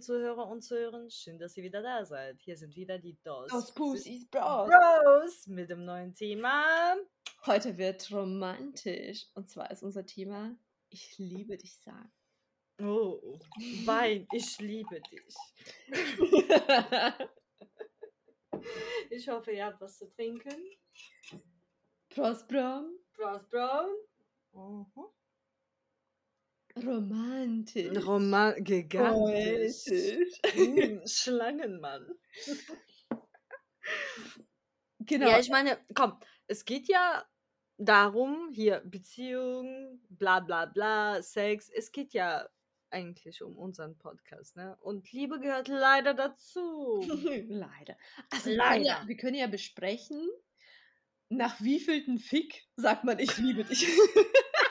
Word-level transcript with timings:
Liebe 0.00 0.06
Zuhörer 0.06 0.46
und 0.48 0.62
Zuhörer, 0.62 1.10
schön, 1.10 1.38
dass 1.38 1.56
ihr 1.56 1.62
wieder 1.62 1.82
da 1.82 2.04
seid. 2.06 2.40
Hier 2.40 2.56
sind 2.56 2.74
wieder 2.74 2.98
die 2.98 3.18
DOS 3.22 3.50
Dos 3.50 3.74
Pussies 3.74 4.26
Bros. 4.30 4.68
Bros 4.68 5.46
mit 5.46 5.68
dem 5.68 5.84
neuen 5.84 6.14
Thema. 6.14 6.96
Heute 7.44 7.76
wird 7.76 8.10
romantisch. 8.10 9.26
Und 9.34 9.50
zwar 9.50 9.70
ist 9.70 9.82
unser 9.82 10.06
Thema 10.06 10.56
Ich 10.88 11.18
liebe 11.18 11.58
dich 11.58 11.78
sagen. 11.80 12.10
Oh, 12.80 13.38
Wein, 13.84 14.26
ich 14.32 14.58
liebe 14.58 15.00
dich. 15.02 15.34
Ich 19.10 19.28
hoffe, 19.28 19.52
ihr 19.52 19.64
habt 19.64 19.80
was 19.80 19.98
zu 19.98 20.08
trinken. 20.08 20.54
Prost, 22.10 22.46
Brom. 22.46 22.92
Bros, 23.14 23.42
Bro. 23.48 23.86
Mhm. 24.52 25.19
Romantisch. 26.84 28.06
Roman 28.06 28.62
gigantisch. 28.62 29.84
Mm, 30.56 31.00
Schlangenmann. 31.06 32.06
Genau. 35.00 35.30
Ja, 35.30 35.38
ich 35.38 35.48
meine, 35.48 35.78
komm, 35.94 36.18
es 36.46 36.64
geht 36.64 36.88
ja 36.88 37.24
darum, 37.78 38.50
hier 38.52 38.82
Beziehung, 38.84 40.00
bla 40.08 40.40
bla 40.40 40.66
bla, 40.66 41.22
Sex, 41.22 41.68
es 41.70 41.90
geht 41.92 42.12
ja 42.12 42.48
eigentlich 42.90 43.42
um 43.42 43.56
unseren 43.56 43.96
Podcast, 43.96 44.56
ne? 44.56 44.76
Und 44.80 45.10
Liebe 45.12 45.40
gehört 45.40 45.68
leider 45.68 46.12
dazu. 46.14 47.00
Leider. 47.48 47.96
Also 48.30 48.50
ja, 48.50 48.56
Leider. 48.56 49.02
wir 49.06 49.16
können 49.16 49.36
ja 49.36 49.46
besprechen, 49.46 50.28
nach 51.28 51.60
wievielten 51.60 52.18
Fick 52.18 52.66
sagt 52.76 53.04
man 53.04 53.18
Ich 53.18 53.38
liebe 53.38 53.64
dich. 53.64 53.86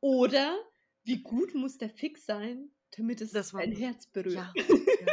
Oder 0.00 0.58
wie 1.04 1.22
gut 1.22 1.54
muss 1.54 1.78
der 1.78 1.90
Fick 1.90 2.18
sein, 2.18 2.70
damit 2.96 3.20
es 3.20 3.32
Das 3.32 3.52
dein 3.52 3.72
Herz 3.72 4.06
berührt. 4.06 4.34
Ja. 4.34 4.52
ja. 4.56 5.12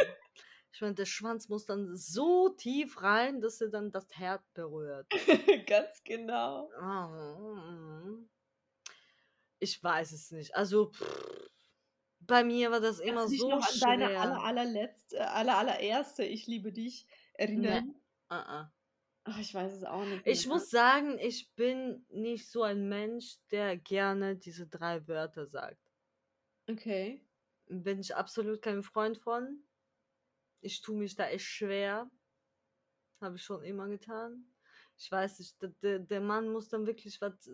Ich 0.71 0.81
meine, 0.81 0.95
der 0.95 1.05
Schwanz 1.05 1.49
muss 1.49 1.65
dann 1.65 1.95
so 1.95 2.49
tief 2.49 3.01
rein, 3.01 3.41
dass 3.41 3.59
er 3.59 3.69
dann 3.69 3.91
das 3.91 4.07
Herz 4.17 4.47
berührt. 4.53 5.07
Ganz 5.67 6.03
genau. 6.03 6.69
Ah, 6.79 8.17
Ich 9.59 9.83
weiß 9.83 10.11
es 10.13 10.31
nicht. 10.31 10.55
Also, 10.55 10.91
pff, 10.91 11.49
bei 12.21 12.43
mir 12.43 12.71
war 12.71 12.79
das 12.79 12.99
immer 12.99 13.21
Kannst 13.21 13.39
so 13.39 13.49
noch 13.49 13.67
an 13.67 13.73
schwer. 13.73 13.97
deine 13.97 14.19
aller, 14.19 14.43
allerletzte, 14.43 15.29
aller, 15.31 15.57
allererste 15.57 16.23
Ich 16.23 16.47
liebe 16.47 16.71
dich 16.71 17.07
erinnern? 17.33 17.95
Ah, 18.29 18.41
ah. 18.61 18.73
Ach, 19.31 19.37
ich 19.37 19.53
weiß 19.53 19.73
es 19.73 19.83
auch 19.83 20.03
nicht. 20.05 20.25
Ich 20.25 20.47
mehr. 20.47 20.55
muss 20.55 20.69
sagen, 20.71 21.19
ich 21.19 21.53
bin 21.53 22.03
nicht 22.09 22.49
so 22.49 22.63
ein 22.63 22.89
Mensch, 22.89 23.37
der 23.51 23.77
gerne 23.77 24.35
diese 24.35 24.65
drei 24.65 25.07
Wörter 25.07 25.45
sagt. 25.45 25.93
Okay. 26.67 27.23
Bin 27.67 27.99
ich 27.99 28.15
absolut 28.15 28.63
kein 28.63 28.81
Freund 28.81 29.19
von. 29.19 29.63
Ich 30.61 30.81
tue 30.81 30.97
mich 30.97 31.15
da 31.15 31.27
echt 31.27 31.45
schwer. 31.45 32.09
Habe 33.21 33.35
ich 33.35 33.43
schon 33.43 33.63
immer 33.63 33.87
getan. 33.87 34.51
Ich 35.01 35.09
weiß 35.09 35.39
nicht, 35.39 35.55
der- 35.81 35.99
der, 35.99 36.19
Mann 36.19 36.49
muss 36.51 36.67
dann 36.67 36.85
wirklich 36.85 37.21
was 37.21 37.49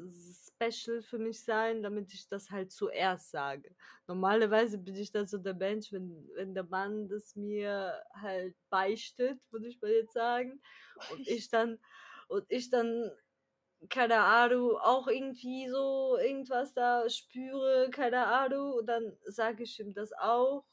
special 0.47 1.03
für 1.03 1.19
mich 1.19 1.43
sein, 1.43 1.83
damit 1.83 2.11
ich 2.11 2.27
das 2.27 2.49
halt 2.49 2.71
zuerst 2.71 3.29
sage. 3.29 3.75
Normalerweise 4.07 4.79
bin 4.79 4.95
ich 4.95 5.11
dann 5.11 5.27
so 5.27 5.37
der 5.37 5.53
Mensch, 5.53 5.91
wenn, 5.91 6.27
wenn 6.33 6.55
der 6.55 6.63
Mann 6.63 7.07
das 7.07 7.35
mir 7.35 8.01
halt 8.15 8.55
beistet, 8.69 9.39
würde 9.51 9.67
ich 9.67 9.79
mal 9.79 9.91
jetzt 9.91 10.13
sagen. 10.13 10.59
Und 11.11 11.27
ich 11.27 11.47
dann, 11.49 11.77
und 12.29 12.45
ich 12.49 12.71
dann, 12.71 13.11
keine 13.89 14.17
Ahnung, 14.19 14.77
auch 14.77 15.07
irgendwie 15.07 15.69
so 15.69 16.17
irgendwas 16.17 16.73
da 16.73 17.07
spüre, 17.09 17.89
keine 17.91 18.25
Ahnung, 18.27 18.73
und 18.73 18.87
dann 18.87 19.17
sage 19.25 19.63
ich 19.63 19.79
ihm 19.79 19.93
das 19.93 20.13
auch, 20.13 20.65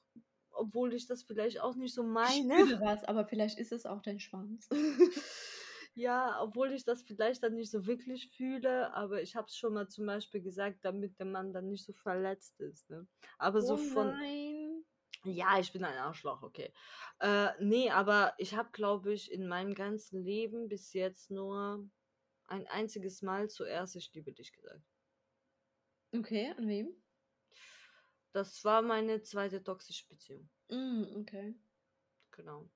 obwohl 0.53 0.95
ich 0.95 1.07
das 1.07 1.23
vielleicht 1.23 1.61
auch 1.61 1.77
nicht 1.77 1.95
so 1.95 2.03
Ich 2.03 2.09
meine. 2.11 2.55
fühle 2.55 2.81
was, 2.81 3.05
aber 3.05 3.27
vielleicht 3.27 3.59
ist 3.59 3.73
es 3.73 3.87
auch 3.87 4.03
dein 4.03 4.21
Schwanz. 4.21 4.69
Ja, 5.95 6.41
obwohl 6.41 6.73
ich 6.73 6.85
das 6.85 7.03
vielleicht 7.03 7.43
dann 7.43 7.55
nicht 7.55 7.71
so 7.71 7.87
wirklich 7.87 8.31
fühle, 8.31 8.95
aber 8.95 9.21
ich 9.21 9.37
habe 9.37 9.47
es 9.49 9.57
schon 9.57 9.75
mal 9.75 9.89
zum 9.89 10.07
Beispiel 10.07 10.41
gesagt, 10.41 10.79
damit 10.85 11.19
der 11.19 11.27
Mann 11.27 11.53
dann 11.53 11.69
nicht 11.69 11.85
so 11.85 11.93
verletzt 11.93 12.59
ist. 12.61 12.89
Ne? 12.89 13.07
Aber 13.39 13.61
so 13.61 13.75
oh 13.75 13.77
von, 13.77 14.09
nein. 14.09 14.85
ja, 15.25 15.59
ich 15.59 15.71
bin 15.71 15.85
ein 15.85 15.99
Arschloch, 15.99 16.43
okay. 16.43 16.73
Äh, 17.21 17.51
nee, 17.61 17.91
aber 17.91 18.33
ich 18.39 18.55
habe, 18.55 18.71
glaube 18.73 19.13
ich, 19.13 19.31
in 19.31 19.47
meinem 19.47 19.75
ganzen 19.75 20.25
Leben 20.25 20.69
bis 20.69 20.95
jetzt 20.95 21.31
nur 21.31 21.87
ein 22.47 22.67
einziges 22.69 23.21
Mal 23.21 23.51
zuerst 23.51 23.95
Ich 23.97 24.13
liebe 24.15 24.33
dich 24.33 24.53
gesagt. 24.53 24.83
Okay, 26.15 26.55
an 26.57 26.69
wem? 26.69 26.95
Das 28.33 28.65
war 28.65 28.81
meine 28.81 29.23
zweite 29.23 29.63
toxische 29.63 30.07
Beziehung. 30.09 30.49
Mm, 30.71 31.05
okay. 31.21 31.55
Genau. 32.31 32.71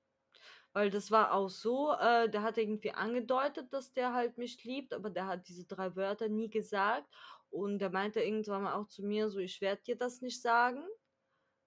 Weil 0.73 0.89
das 0.89 1.11
war 1.11 1.33
auch 1.33 1.49
so, 1.49 1.93
äh, 1.93 2.29
der 2.29 2.43
hat 2.43 2.57
irgendwie 2.57 2.91
angedeutet, 2.91 3.73
dass 3.73 3.93
der 3.93 4.13
halt 4.13 4.37
mich 4.37 4.63
liebt, 4.63 4.93
aber 4.93 5.09
der 5.09 5.27
hat 5.27 5.47
diese 5.47 5.65
drei 5.65 5.95
Wörter 5.95 6.29
nie 6.29 6.49
gesagt. 6.49 7.07
Und 7.49 7.79
der 7.79 7.89
meinte 7.89 8.21
irgendwann 8.21 8.63
mal 8.63 8.73
auch 8.75 8.87
zu 8.87 9.03
mir 9.03 9.29
so, 9.29 9.39
ich 9.39 9.61
werde 9.61 9.81
dir 9.83 9.95
das 9.95 10.21
nicht 10.21 10.41
sagen, 10.41 10.83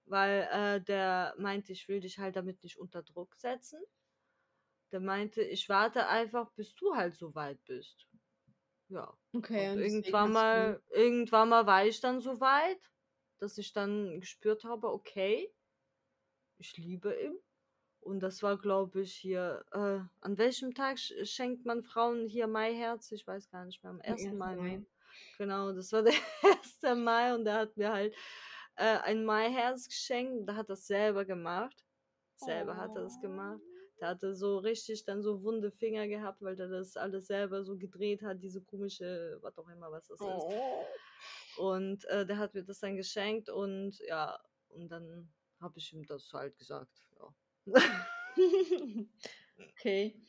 weil 0.07 0.49
äh, 0.53 0.81
der 0.83 1.35
meinte, 1.39 1.73
ich 1.73 1.89
will 1.89 2.01
dich 2.01 2.19
halt 2.19 2.37
damit 2.37 2.63
nicht 2.63 2.79
unter 2.79 3.03
Druck 3.03 3.35
setzen. 3.37 3.81
Der 4.93 5.01
meinte, 5.01 5.43
ich 5.43 5.69
warte 5.69 6.07
einfach, 6.09 6.51
bis 6.53 6.75
du 6.75 6.95
halt 6.95 7.17
so 7.17 7.35
weit 7.35 7.65
bist. 7.65 8.07
Ja. 8.89 9.17
Okay, 9.33 9.71
Und 9.71 9.79
irgendwann 9.79 10.33
mal, 10.33 10.83
irgendwann 10.91 11.49
mal 11.49 11.67
war 11.67 11.87
ich 11.87 12.01
dann 12.01 12.21
so 12.21 12.41
weit, 12.41 12.81
dass 13.39 13.57
ich 13.57 13.73
dann 13.73 14.21
gespürt 14.21 14.65
habe, 14.65 14.89
okay, 14.89 15.53
ich 16.59 16.77
liebe 16.77 17.15
ihn. 17.15 17.39
Und 18.01 18.21
das 18.21 18.43
war, 18.43 18.57
glaube 18.59 19.03
ich, 19.03 19.15
hier, 19.15 19.65
äh, 19.73 20.01
an 20.21 20.39
welchem 20.39 20.75
Tag 20.75 20.97
sch- 20.97 21.25
schenkt 21.27 21.67
man 21.67 21.83
Frauen 21.83 22.27
hier 22.27 22.47
Maiherz? 22.47 23.13
Ich 23.13 23.27
weiß 23.27 23.51
gar 23.51 23.65
nicht 23.67 23.83
mehr, 23.83 23.91
am 23.91 24.01
1. 24.01 24.25
1. 24.27 24.35
Mai. 24.35 24.55
ne? 24.55 24.61
Mai. 24.63 24.83
Genau, 25.39 25.73
das 25.73 25.93
war 25.93 26.03
der 26.03 26.15
1. 26.43 26.81
Mai 26.97 27.35
und 27.35 27.45
der 27.45 27.55
hat 27.55 27.77
mir 27.77 27.93
halt 27.93 28.15
äh, 28.77 28.99
ein 29.03 29.25
Maiherz 29.25 29.87
geschenkt. 29.89 30.49
Der 30.49 30.57
hat 30.57 30.71
das 30.71 30.87
selber 30.87 31.25
gemacht. 31.25 31.85
Selber 32.37 32.77
hat 32.77 32.97
er 32.97 33.03
das 33.03 33.21
gemacht. 33.21 33.61
Der 34.01 34.09
hatte 34.09 34.35
so 34.35 34.57
richtig 34.57 35.05
dann 35.05 35.23
so 35.23 35.43
wunde 35.43 35.71
Finger 35.71 36.09
gehabt, 36.09 36.41
weil 36.41 36.57
der 36.57 36.69
das 36.69 36.97
alles 36.97 37.27
selber 37.27 37.65
so 37.65 37.77
gedreht 37.77 38.23
hat, 38.23 38.43
diese 38.43 38.63
komische, 38.63 39.37
was 39.43 39.59
auch 39.59 39.69
immer, 39.69 39.91
was 39.91 40.07
das 40.07 40.19
ist. 40.19 40.27
Oh. 40.27 40.87
Und 41.59 42.07
äh, 42.07 42.25
der 42.25 42.39
hat 42.39 42.55
mir 42.55 42.63
das 42.65 42.79
dann 42.81 42.97
geschenkt 42.97 43.51
und 43.51 43.99
ja, 44.09 44.41
und 44.71 44.89
dann 44.89 45.31
habe 45.61 45.79
ich 45.79 45.93
ihm 45.93 46.07
das 46.07 46.33
halt 46.33 46.57
gesagt. 46.57 47.07
Ja. 47.19 47.29
okay. 49.59 50.21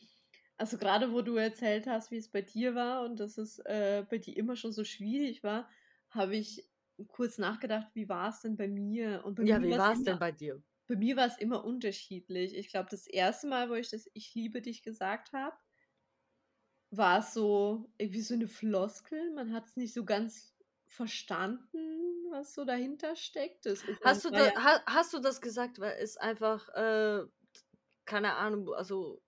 Also 0.57 0.77
gerade 0.77 1.11
wo 1.11 1.21
du 1.21 1.37
erzählt 1.37 1.87
hast, 1.87 2.11
wie 2.11 2.17
es 2.17 2.29
bei 2.29 2.41
dir 2.41 2.75
war 2.75 3.03
und 3.03 3.19
dass 3.19 3.37
es 3.37 3.59
äh, 3.59 4.05
bei 4.09 4.19
dir 4.19 4.37
immer 4.37 4.55
schon 4.55 4.71
so 4.71 4.83
schwierig 4.83 5.43
war, 5.43 5.67
habe 6.09 6.35
ich 6.35 6.69
kurz 7.07 7.37
nachgedacht, 7.37 7.87
wie 7.93 8.09
war 8.09 8.29
es 8.29 8.41
denn 8.41 8.57
bei 8.57 8.67
mir? 8.67 9.25
Und 9.25 9.35
bei 9.35 9.43
ja, 9.43 9.59
mir 9.59 9.69
wie 9.69 9.77
war 9.77 9.93
es 9.93 10.03
denn 10.03 10.19
bei 10.19 10.31
dir? 10.31 10.61
Bei 10.87 10.95
mir 10.95 11.15
war 11.15 11.25
es 11.25 11.37
immer 11.37 11.63
unterschiedlich. 11.63 12.55
Ich 12.55 12.69
glaube, 12.69 12.89
das 12.91 13.07
erste 13.07 13.47
Mal, 13.47 13.69
wo 13.69 13.73
ich 13.75 13.89
das 13.89 14.09
Ich 14.13 14.35
liebe 14.35 14.61
dich 14.61 14.83
gesagt 14.83 15.33
habe, 15.33 15.55
war 16.91 17.19
es 17.19 17.33
so 17.33 17.89
irgendwie 17.97 18.21
so 18.21 18.33
eine 18.33 18.47
Floskel. 18.47 19.31
Man 19.33 19.53
hat 19.53 19.67
es 19.67 19.77
nicht 19.77 19.93
so 19.93 20.03
ganz 20.03 20.55
verstanden, 20.85 22.00
was 22.31 22.53
so 22.53 22.65
dahinter 22.65 23.15
steckt. 23.15 23.65
Hast 24.03 24.25
du, 24.25 24.31
da, 24.31 24.51
ha, 24.55 24.81
hast 24.87 25.13
du 25.13 25.19
das 25.19 25.41
gesagt, 25.41 25.79
weil 25.79 25.93
es 25.99 26.17
einfach, 26.17 26.69
äh, 26.69 27.25
keine 28.05 28.35
Ahnung, 28.35 28.73
also. 28.73 29.21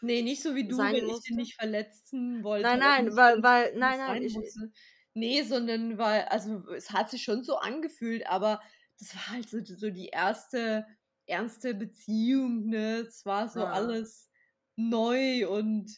Nee, 0.00 0.22
nicht 0.22 0.42
so 0.42 0.54
wie 0.54 0.68
du, 0.68 0.90
wenn 0.92 1.06
ich 1.06 1.06
musste? 1.06 1.28
den 1.28 1.36
nicht 1.36 1.54
verletzen 1.54 2.42
wollte. 2.44 2.64
Nein, 2.64 2.78
nein, 2.78 3.16
weil, 3.16 3.42
weil, 3.42 3.76
nein, 3.78 3.98
nein, 3.98 4.22
ich, 4.22 4.34
musste. 4.34 4.70
Nee, 5.14 5.42
sondern 5.42 5.98
weil, 5.98 6.22
also 6.26 6.68
es 6.70 6.90
hat 6.90 7.10
sich 7.10 7.22
schon 7.22 7.42
so 7.44 7.56
angefühlt, 7.58 8.26
aber 8.26 8.60
das 8.98 9.14
war 9.14 9.28
halt 9.30 9.48
so, 9.48 9.58
so 9.64 9.90
die 9.90 10.08
erste 10.08 10.86
ernste 11.26 11.74
Beziehung, 11.74 12.66
ne? 12.66 12.98
Es 13.08 13.24
war 13.24 13.48
so 13.48 13.60
Ja. 13.60 13.72
alles 13.72 14.30
neu 14.76 15.48
und 15.48 15.90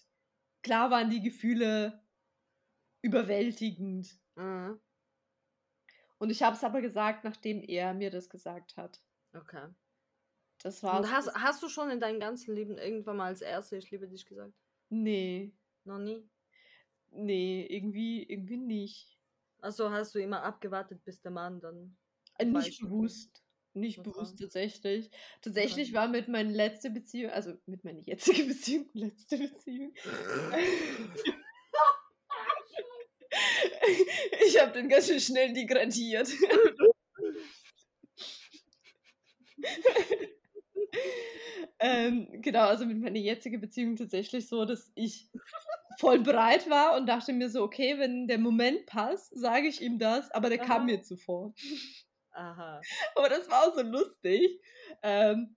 klar 0.62 0.90
waren 0.90 1.10
die 1.10 1.22
Gefühle 1.22 2.02
überwältigend. 3.02 4.20
äh, 4.36 4.70
Und 6.18 6.30
ich 6.30 6.42
habe 6.42 6.56
es 6.56 6.64
aber 6.64 6.80
gesagt, 6.80 7.24
nachdem 7.24 7.62
er 7.62 7.94
mir 7.94 8.10
das 8.10 8.28
gesagt 8.30 8.76
hat. 8.76 9.00
okay. 9.34 9.68
Das 10.62 10.82
war 10.82 10.98
Und 10.98 11.10
hast, 11.10 11.34
hast 11.34 11.62
du 11.62 11.68
schon 11.68 11.90
in 11.90 12.00
deinem 12.00 12.20
ganzen 12.20 12.54
Leben 12.54 12.78
irgendwann 12.78 13.16
mal 13.16 13.26
als 13.26 13.40
Erste 13.42 13.76
Ich 13.76 13.90
liebe 13.90 14.08
dich 14.08 14.26
gesagt? 14.26 14.54
Nee, 14.90 15.52
Noch 15.84 15.98
nie? 15.98 16.28
nee, 17.10 17.66
irgendwie, 17.68 18.22
irgendwie 18.22 18.56
nicht. 18.58 19.18
Also 19.60 19.90
hast 19.90 20.14
du 20.14 20.18
immer 20.20 20.42
abgewartet, 20.42 21.04
bis 21.04 21.20
der 21.20 21.30
Mann 21.30 21.60
dann. 21.60 21.96
Äh, 22.38 22.46
Nicht 22.46 22.80
bewusst. 22.80 23.42
Nicht 23.74 23.98
Okay. 23.98 24.10
bewusst 24.10 24.38
tatsächlich. 24.38 25.10
Tatsächlich 25.42 25.88
Okay. 25.88 25.96
war 25.96 26.08
mit 26.08 26.28
meiner 26.28 26.50
letzte 26.50 26.90
Beziehung, 26.90 27.30
also 27.32 27.54
mit 27.66 27.84
meiner 27.84 28.00
jetzigen 28.00 28.48
Beziehung, 28.48 28.88
letzte 28.94 29.36
Beziehung. 29.38 29.92
ich 34.56 34.62
habe 34.62 34.72
den 34.72 34.88
ganz 34.88 35.06
schön 35.06 35.20
schnell 35.20 35.52
degradiert. 35.52 36.28
ähm, 41.78 42.28
genau, 42.42 42.66
also 42.66 42.86
mit 42.86 42.98
meiner 42.98 43.18
jetzigen 43.18 43.60
Beziehung 43.60 43.96
tatsächlich 43.96 44.48
so, 44.48 44.64
dass 44.64 44.90
ich 44.94 45.28
voll 45.98 46.20
bereit 46.20 46.70
war 46.70 46.96
und 46.96 47.06
dachte 47.06 47.32
mir 47.32 47.50
so, 47.50 47.62
okay, 47.62 47.98
wenn 47.98 48.26
der 48.28 48.38
Moment 48.38 48.86
passt, 48.86 49.38
sage 49.38 49.68
ich 49.68 49.82
ihm 49.82 49.98
das, 49.98 50.30
aber 50.30 50.48
der 50.48 50.60
Aha. 50.60 50.66
kam 50.66 50.86
mir 50.86 51.02
zuvor. 51.02 51.54
Aha. 52.32 52.80
Aber 53.14 53.28
das 53.28 53.48
war 53.50 53.66
auch 53.68 53.74
so 53.74 53.82
lustig. 53.82 54.60
Ähm, 55.02 55.56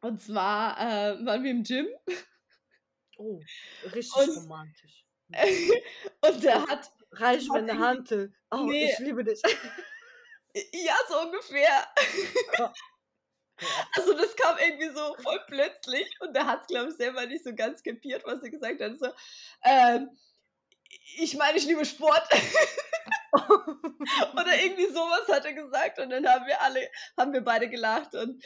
und 0.00 0.20
zwar 0.20 0.78
äh, 0.78 1.24
waren 1.24 1.42
wir 1.42 1.50
im 1.50 1.62
Gym 1.62 1.86
Oh, 3.16 3.40
richtig 3.84 4.12
Und- 4.16 4.36
romantisch. 4.44 5.06
und 6.20 6.44
der 6.44 6.66
hat, 6.66 6.90
Reich 7.20 7.48
mir 7.48 7.58
eine. 7.60 8.32
Oh, 8.50 8.64
Nee. 8.64 8.90
ich 8.92 8.98
liebe 8.98 9.24
dich. 9.24 9.40
ja, 10.72 10.94
so 11.08 11.20
ungefähr. 11.20 11.86
Also 13.96 14.14
das 14.14 14.34
kam 14.34 14.56
irgendwie 14.58 14.88
so 14.92 15.14
voll 15.22 15.40
plötzlich 15.46 16.10
und 16.20 16.34
der 16.34 16.44
hat 16.44 16.62
es, 16.62 16.66
glaube 16.66 16.88
ich, 16.90 16.96
selber 16.96 17.24
nicht 17.26 17.44
so 17.44 17.54
ganz 17.54 17.84
kapiert, 17.84 18.24
was 18.24 18.42
er 18.42 18.50
gesagt 18.50 18.80
hat. 18.80 18.98
So, 18.98 19.06
ähm, 19.62 20.10
ich 21.18 21.36
meine, 21.36 21.56
ich 21.56 21.64
liebe 21.64 21.84
Sport. 21.84 22.28
Oder 23.32 24.60
irgendwie 24.60 24.86
sowas 24.92 25.28
hat 25.28 25.44
er 25.44 25.52
gesagt 25.52 26.00
und 26.00 26.10
dann 26.10 26.26
haben 26.26 26.46
wir 26.46 26.60
alle, 26.60 26.80
haben 27.16 27.32
wir 27.32 27.42
beide 27.42 27.68
gelacht 27.68 28.14
und 28.16 28.42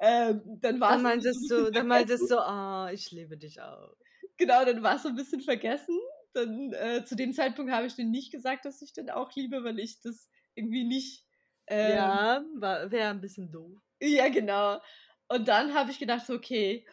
ähm, 0.00 0.42
dann 0.60 0.80
war 0.80 0.90
Dann 0.90 0.98
es 0.98 1.02
meintest 1.02 1.50
du, 1.50 1.70
dann 1.70 1.86
meintest 1.86 2.30
du, 2.30 2.38
ah, 2.38 2.90
ich 2.92 3.10
liebe 3.10 3.36
dich 3.36 3.60
auch. 3.60 3.92
genau, 4.38 4.64
dann 4.64 4.82
war 4.82 4.96
es 4.96 5.02
so 5.02 5.08
ein 5.08 5.16
bisschen 5.16 5.42
vergessen. 5.42 5.98
Dann 6.36 6.72
äh, 6.72 7.04
zu 7.04 7.16
dem 7.16 7.32
Zeitpunkt 7.32 7.72
habe 7.72 7.86
ich 7.86 7.94
den 7.96 8.10
nicht 8.10 8.30
gesagt, 8.30 8.64
dass 8.64 8.82
ich 8.82 8.92
den 8.92 9.10
auch 9.10 9.34
liebe, 9.34 9.64
weil 9.64 9.78
ich 9.78 10.00
das 10.00 10.30
irgendwie 10.54 10.84
nicht. 10.84 11.24
ähm, 11.66 11.94
Ja, 11.94 12.44
wäre 12.90 13.10
ein 13.10 13.20
bisschen 13.20 13.50
doof. 13.50 13.80
Ja, 14.00 14.28
genau. 14.28 14.80
Und 15.28 15.48
dann 15.48 15.74
habe 15.74 15.90
ich 15.90 15.98
gedacht, 15.98 16.26
so, 16.26 16.34
okay, 16.34 16.86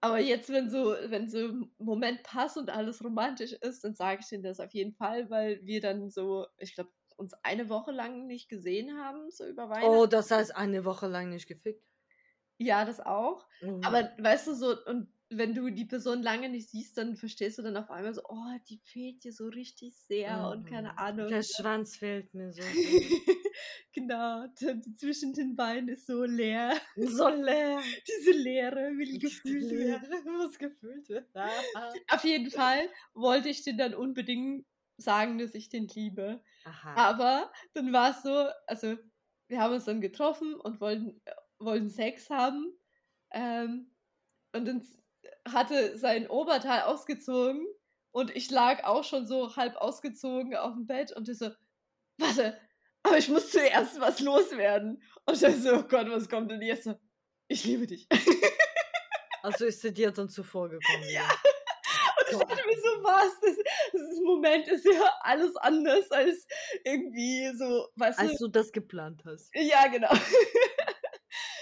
aber 0.00 0.18
jetzt, 0.18 0.50
wenn 0.50 0.68
so, 0.68 0.94
wenn 1.06 1.30
so 1.30 1.38
ein 1.38 1.74
Moment 1.78 2.22
passt 2.24 2.58
und 2.58 2.68
alles 2.68 3.02
romantisch 3.02 3.52
ist, 3.52 3.84
dann 3.84 3.94
sage 3.94 4.20
ich 4.20 4.28
denen 4.28 4.42
das 4.42 4.60
auf 4.60 4.74
jeden 4.74 4.92
Fall, 4.92 5.30
weil 5.30 5.64
wir 5.64 5.80
dann 5.80 6.10
so, 6.10 6.46
ich 6.58 6.74
glaube, 6.74 6.90
uns 7.16 7.32
eine 7.42 7.70
Woche 7.70 7.90
lang 7.90 8.26
nicht 8.26 8.50
gesehen 8.50 8.98
haben, 8.98 9.30
so 9.30 9.46
über 9.46 9.70
Weihnachten. 9.70 9.88
Oh, 9.88 10.04
das 10.04 10.30
heißt 10.30 10.54
eine 10.54 10.84
Woche 10.84 11.06
lang 11.06 11.30
nicht 11.30 11.46
gefickt. 11.46 11.88
Ja, 12.58 12.84
das 12.84 13.00
auch. 13.00 13.46
Oh. 13.62 13.80
Aber 13.82 14.10
weißt 14.18 14.48
du 14.48 14.54
so, 14.54 14.76
und 14.84 15.08
wenn 15.30 15.54
du 15.54 15.70
die 15.70 15.84
Person 15.86 16.22
lange 16.22 16.48
nicht 16.48 16.70
siehst, 16.70 16.96
dann 16.98 17.16
verstehst 17.16 17.58
du 17.58 17.62
dann 17.62 17.76
auf 17.76 17.90
einmal 17.90 18.14
so, 18.14 18.22
oh, 18.28 18.56
die 18.68 18.78
fehlt 18.78 19.24
dir 19.24 19.32
so 19.32 19.46
richtig 19.48 19.96
sehr 19.96 20.48
und 20.48 20.66
keine 20.66 20.92
Mhm. 20.92 20.98
Ahnung. 20.98 21.28
Der 21.28 21.42
Schwanz 21.42 21.96
fehlt 21.96 22.32
mir 22.34 22.52
so. 22.52 22.62
genau, 23.92 24.46
zwischen 24.96 25.32
den 25.32 25.56
Beinen 25.56 25.88
ist 25.88 26.06
so 26.06 26.24
leer. 26.24 26.76
so 26.96 27.28
leer. 27.28 27.80
Diese 28.08 28.32
Leere 28.32 28.92
will 28.96 29.18
gefühlt 29.18 29.70
werden. 29.70 30.08
Was 30.38 30.58
gefühlt 30.58 31.08
wird. 31.08 31.28
Ah, 31.34 31.50
Auf 32.10 32.24
jeden 32.24 32.50
Fall 32.50 32.88
wollte 33.14 33.48
ich 33.48 33.62
den 33.64 33.78
dann 33.78 33.94
unbedingt 33.94 34.66
sagen, 34.96 35.38
dass 35.38 35.54
ich 35.54 35.68
den 35.68 35.88
liebe. 35.88 36.42
Aha. 36.64 36.94
Aber 36.94 37.52
dann 37.72 37.92
war 37.92 38.10
es 38.10 38.22
so, 38.22 38.46
also 38.66 38.96
wir 39.48 39.60
haben 39.60 39.74
uns 39.74 39.84
dann 39.86 40.00
getroffen 40.00 40.54
und 40.54 40.80
wollten, 40.80 41.20
äh, 41.24 41.32
wollten 41.58 41.90
Sex 41.90 42.30
haben. 42.30 42.72
Ähm, 43.32 43.90
und 44.52 44.66
dann 44.66 44.86
hatte 45.50 45.98
sein 45.98 46.28
Oberteil 46.28 46.82
ausgezogen 46.82 47.66
und 48.12 48.34
ich 48.34 48.50
lag 48.50 48.84
auch 48.84 49.04
schon 49.04 49.26
so 49.26 49.56
halb 49.56 49.76
ausgezogen 49.76 50.54
auf 50.56 50.74
dem 50.74 50.86
Bett 50.86 51.12
und 51.12 51.28
ich 51.28 51.38
so, 51.38 51.50
warte, 52.18 52.58
aber 53.02 53.18
ich 53.18 53.28
muss 53.28 53.50
zuerst 53.50 54.00
was 54.00 54.20
loswerden. 54.20 55.02
Und 55.26 55.42
ich 55.42 55.62
so, 55.62 55.74
oh 55.74 55.82
Gott, 55.82 56.08
was 56.10 56.28
kommt 56.28 56.50
denn 56.50 56.62
jetzt? 56.62 56.84
So, 56.84 56.94
Ich 57.48 57.64
liebe 57.64 57.86
dich. 57.86 58.08
Also 59.42 59.66
ist 59.66 59.82
sie 59.82 59.92
dir 59.92 60.10
dann 60.10 60.30
zuvor 60.30 60.70
gekommen. 60.70 61.04
Ja. 61.10 61.28
Und 61.28 62.30
ich 62.30 62.38
dachte 62.38 62.66
mir 62.66 62.76
so, 62.80 63.04
was? 63.04 63.40
Das, 63.42 63.56
das 63.92 64.20
Moment 64.24 64.66
ist 64.68 64.86
ja 64.86 65.12
alles 65.20 65.54
anders 65.56 66.10
als 66.10 66.46
irgendwie 66.82 67.52
so, 67.54 67.88
weißt 67.96 68.20
Als 68.20 68.38
du? 68.38 68.46
du 68.46 68.52
das 68.52 68.72
geplant 68.72 69.22
hast. 69.26 69.50
Ja, 69.54 69.86
genau. 69.88 70.14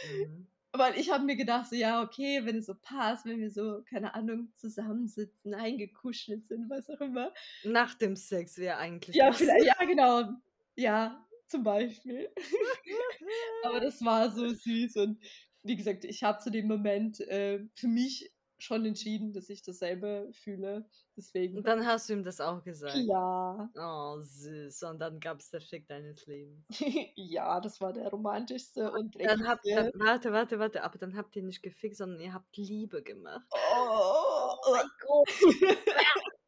Mhm. 0.07 0.47
Weil 0.75 0.99
ich 0.99 1.11
habe 1.11 1.25
mir 1.25 1.37
gedacht, 1.37 1.69
so, 1.69 1.77
ja, 1.77 2.03
okay, 2.03 2.41
wenn 2.45 2.57
es 2.57 2.67
so 2.67 2.75
passt, 2.75 3.27
wenn 3.27 3.39
wir 3.41 3.51
so, 3.51 3.83
keine 3.85 4.15
Ahnung, 4.15 4.53
zusammensitzen, 4.57 5.53
eingekuschelt 5.55 6.49
sind, 6.49 6.71
was 6.71 6.89
auch 6.89 7.01
immer. 7.01 7.33
Nach 7.63 7.95
dem 7.95 8.17
Sex 8.17 8.57
wäre 8.57 8.79
eigentlich. 8.79 9.15
Ja, 9.15 9.33
vielleicht, 9.33 9.67
ja, 9.67 9.85
genau. 9.85 10.31
Ja, 10.75 11.27
zum 11.47 11.63
Beispiel. 11.63 12.31
Aber 13.65 13.81
das 13.81 14.03
war 14.03 14.31
so 14.31 14.49
süß 14.49 14.97
und 14.97 15.19
wie 15.63 15.77
gesagt, 15.77 16.05
ich 16.05 16.23
habe 16.23 16.43
zu 16.43 16.51
dem 16.51 16.67
Moment 16.67 17.21
äh, 17.21 17.61
für 17.75 17.89
mich 17.89 18.33
schon 18.63 18.85
entschieden, 18.85 19.33
dass 19.33 19.49
ich 19.49 19.63
dasselbe 19.63 20.31
fühle. 20.33 20.87
Deswegen. 21.17 21.59
Und 21.59 21.67
dann 21.67 21.87
hast 21.87 22.09
du 22.09 22.15
ihm 22.15 22.25
das 22.25 22.41
auch 22.41 22.63
gesagt. 22.63 22.97
Ja. 22.97 23.71
Oh, 23.77 24.21
süß. 24.21 24.83
Und 24.85 24.99
dann 25.01 25.21
gab 25.21 25.41
es 25.41 25.51
der 25.51 25.61
Fick 25.61 25.87
deines 25.89 26.27
Lebens. 26.27 26.65
ja, 27.17 27.61
das 27.61 27.81
war 27.81 27.93
der 27.93 28.09
romantischste 28.09 28.91
und 28.91 29.15
Dann 29.21 29.47
habt, 29.47 29.67
dann, 29.67 29.91
warte, 29.95 30.33
warte, 30.33 30.59
warte. 30.59 30.83
Aber 30.83 30.99
dann 30.99 31.17
habt 31.17 31.37
ihr 31.37 31.43
nicht 31.43 31.63
gefickt, 31.63 31.97
sondern 31.97 32.21
ihr 32.21 32.33
habt 32.33 32.57
Liebe 32.57 33.03
gemacht. 33.03 33.47
Oh, 33.51 34.55
mein 34.73 34.89
Gott. 35.01 35.29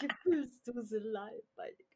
Gefühlsduselei. 0.00 1.42
meine 1.56 1.76
Güte. 1.92 1.93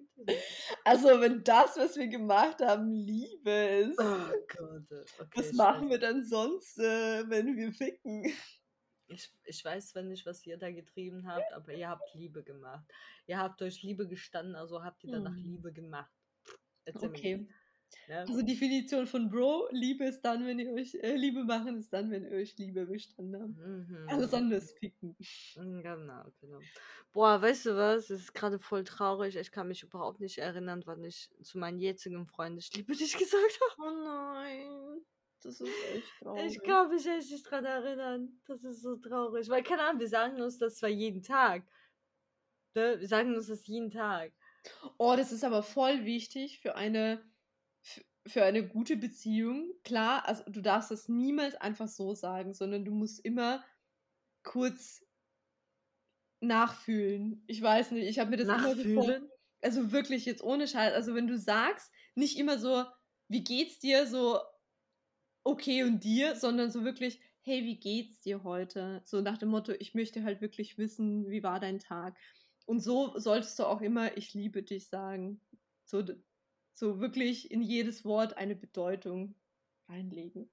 Also, 0.84 1.20
wenn 1.20 1.44
das, 1.44 1.76
was 1.76 1.96
wir 1.96 2.08
gemacht 2.08 2.60
haben, 2.60 2.90
Liebe 2.92 3.50
ist, 3.50 3.98
Oh 3.98 4.32
Gott. 4.56 5.06
Okay, 5.18 5.38
was 5.38 5.52
machen 5.52 5.90
wir 5.90 5.98
dann 5.98 6.24
sonst, 6.24 6.78
äh, 6.78 7.28
wenn 7.28 7.56
wir 7.56 7.72
ficken? 7.72 8.24
Ich, 9.06 9.32
ich 9.44 9.64
weiß 9.64 9.88
zwar 9.90 10.02
nicht, 10.02 10.26
was 10.26 10.44
ihr 10.46 10.58
da 10.58 10.70
getrieben 10.70 11.26
habt, 11.26 11.52
aber 11.52 11.72
ihr 11.72 11.88
habt 11.88 12.12
Liebe 12.14 12.42
gemacht. 12.44 12.84
Ihr 13.26 13.38
habt 13.38 13.62
euch 13.62 13.82
Liebe 13.82 14.06
gestanden, 14.06 14.54
also 14.54 14.84
habt 14.84 15.02
ihr 15.04 15.10
danach 15.10 15.36
Hm. 15.36 15.44
Liebe 15.44 15.72
gemacht. 15.72 16.12
Erzähl 16.84 17.08
mir 17.10 17.16
Okay. 17.16 17.30
jetzt, 17.30 17.48
ne? 18.08 18.20
Also 18.20 18.42
Definition 18.42 19.06
von 19.06 19.28
Bro, 19.30 19.68
Liebe 19.70 20.04
ist 20.04 20.20
dann, 20.22 20.46
wenn 20.46 20.58
ihr 20.58 20.72
euch, 20.72 20.94
äh, 20.94 21.16
Liebe 21.16 21.44
machen 21.44 21.76
ist 21.78 21.92
dann, 21.92 22.10
wenn 22.10 22.24
ihr 22.24 22.32
euch 22.32 22.56
Liebe 22.58 22.86
bestanden 22.86 23.40
habt. 23.40 23.56
Mhm. 23.56 24.06
Alles 24.08 24.34
andere 24.34 24.58
ist 24.58 24.78
ficken. 24.78 25.16
Mm, 25.56 25.80
Genau, 25.82 26.24
genau. 26.40 26.60
Boah, 27.12 27.40
weißt 27.40 27.66
du 27.66 27.76
was? 27.76 28.10
Es 28.10 28.22
ist 28.22 28.34
gerade 28.34 28.58
voll 28.58 28.84
traurig. 28.84 29.36
Ich 29.36 29.50
kann 29.50 29.68
mich 29.68 29.82
überhaupt 29.82 30.20
nicht 30.20 30.38
erinnern, 30.38 30.82
wann 30.86 31.02
ich 31.04 31.30
zu 31.42 31.58
meinen 31.58 31.78
jetzigen 31.78 32.26
Freunden 32.26 32.58
ich 32.58 32.72
liebe 32.74 32.94
dich 32.94 33.12
gesagt 33.18 33.60
habe. 33.78 33.88
Oh 33.88 34.04
nein, 34.04 35.00
das 35.42 35.60
ist 35.60 35.72
echt 35.94 36.12
traurig. 36.20 36.52
Ich 36.56 36.62
kann 36.62 36.88
mich 36.90 37.06
echt 37.06 37.30
nicht 37.30 37.50
dran 37.50 37.64
erinnern. 37.64 38.40
Das 38.46 38.62
ist 38.64 38.82
so 38.82 38.96
traurig. 38.96 39.48
Weil, 39.48 39.62
keine 39.62 39.82
Ahnung, 39.82 40.00
wir 40.00 40.08
sagen 40.08 40.40
uns 40.40 40.58
das 40.58 40.76
zwar 40.76 40.90
jeden 40.90 41.22
Tag. 41.22 41.64
Ne? 42.74 42.96
Wir 43.00 43.08
sagen 43.08 43.34
uns 43.34 43.46
das 43.46 43.66
jeden 43.66 43.90
Tag. 43.90 44.32
Oh, 44.98 45.14
das 45.16 45.32
ist 45.32 45.44
aber 45.44 45.62
voll 45.62 46.04
wichtig 46.04 46.60
für 46.60 46.74
eine, 46.74 47.24
für 48.28 48.44
eine 48.44 48.66
gute 48.66 48.96
Beziehung. 48.96 49.72
Klar, 49.84 50.26
also 50.26 50.42
du 50.46 50.60
darfst 50.60 50.90
das 50.90 51.08
niemals 51.08 51.54
einfach 51.56 51.88
so 51.88 52.14
sagen, 52.14 52.54
sondern 52.54 52.84
du 52.84 52.92
musst 52.92 53.24
immer 53.24 53.64
kurz 54.42 55.04
nachfühlen. 56.40 57.42
Ich 57.46 57.60
weiß 57.60 57.90
nicht, 57.92 58.08
ich 58.08 58.18
habe 58.18 58.30
mir 58.30 58.36
das 58.36 58.48
immer 58.48 58.74
so 58.74 58.82
vor, 58.82 59.06
Nachfühlen? 59.06 59.28
also 59.62 59.92
wirklich 59.92 60.24
jetzt 60.24 60.42
ohne 60.42 60.68
Scheiß, 60.68 60.94
also 60.94 61.14
wenn 61.14 61.26
du 61.26 61.36
sagst, 61.36 61.90
nicht 62.14 62.38
immer 62.38 62.58
so, 62.58 62.84
wie 63.28 63.44
geht's 63.44 63.78
dir, 63.78 64.06
so 64.06 64.40
okay 65.44 65.82
und 65.82 66.04
dir, 66.04 66.36
sondern 66.36 66.70
so 66.70 66.84
wirklich, 66.84 67.20
hey, 67.42 67.64
wie 67.64 67.78
geht's 67.78 68.20
dir 68.20 68.44
heute? 68.44 69.02
So 69.04 69.20
nach 69.20 69.38
dem 69.38 69.48
Motto, 69.48 69.72
ich 69.78 69.94
möchte 69.94 70.22
halt 70.22 70.40
wirklich 70.40 70.78
wissen, 70.78 71.28
wie 71.30 71.42
war 71.42 71.60
dein 71.60 71.78
Tag? 71.78 72.16
Und 72.66 72.80
so 72.80 73.18
solltest 73.18 73.58
du 73.58 73.64
auch 73.64 73.80
immer, 73.80 74.16
ich 74.16 74.34
liebe 74.34 74.62
dich 74.62 74.88
sagen. 74.88 75.40
So, 75.84 76.04
so 76.78 77.00
wirklich 77.00 77.50
in 77.50 77.60
jedes 77.60 78.04
Wort 78.04 78.36
eine 78.36 78.54
Bedeutung 78.54 79.34
reinlegen. 79.88 80.48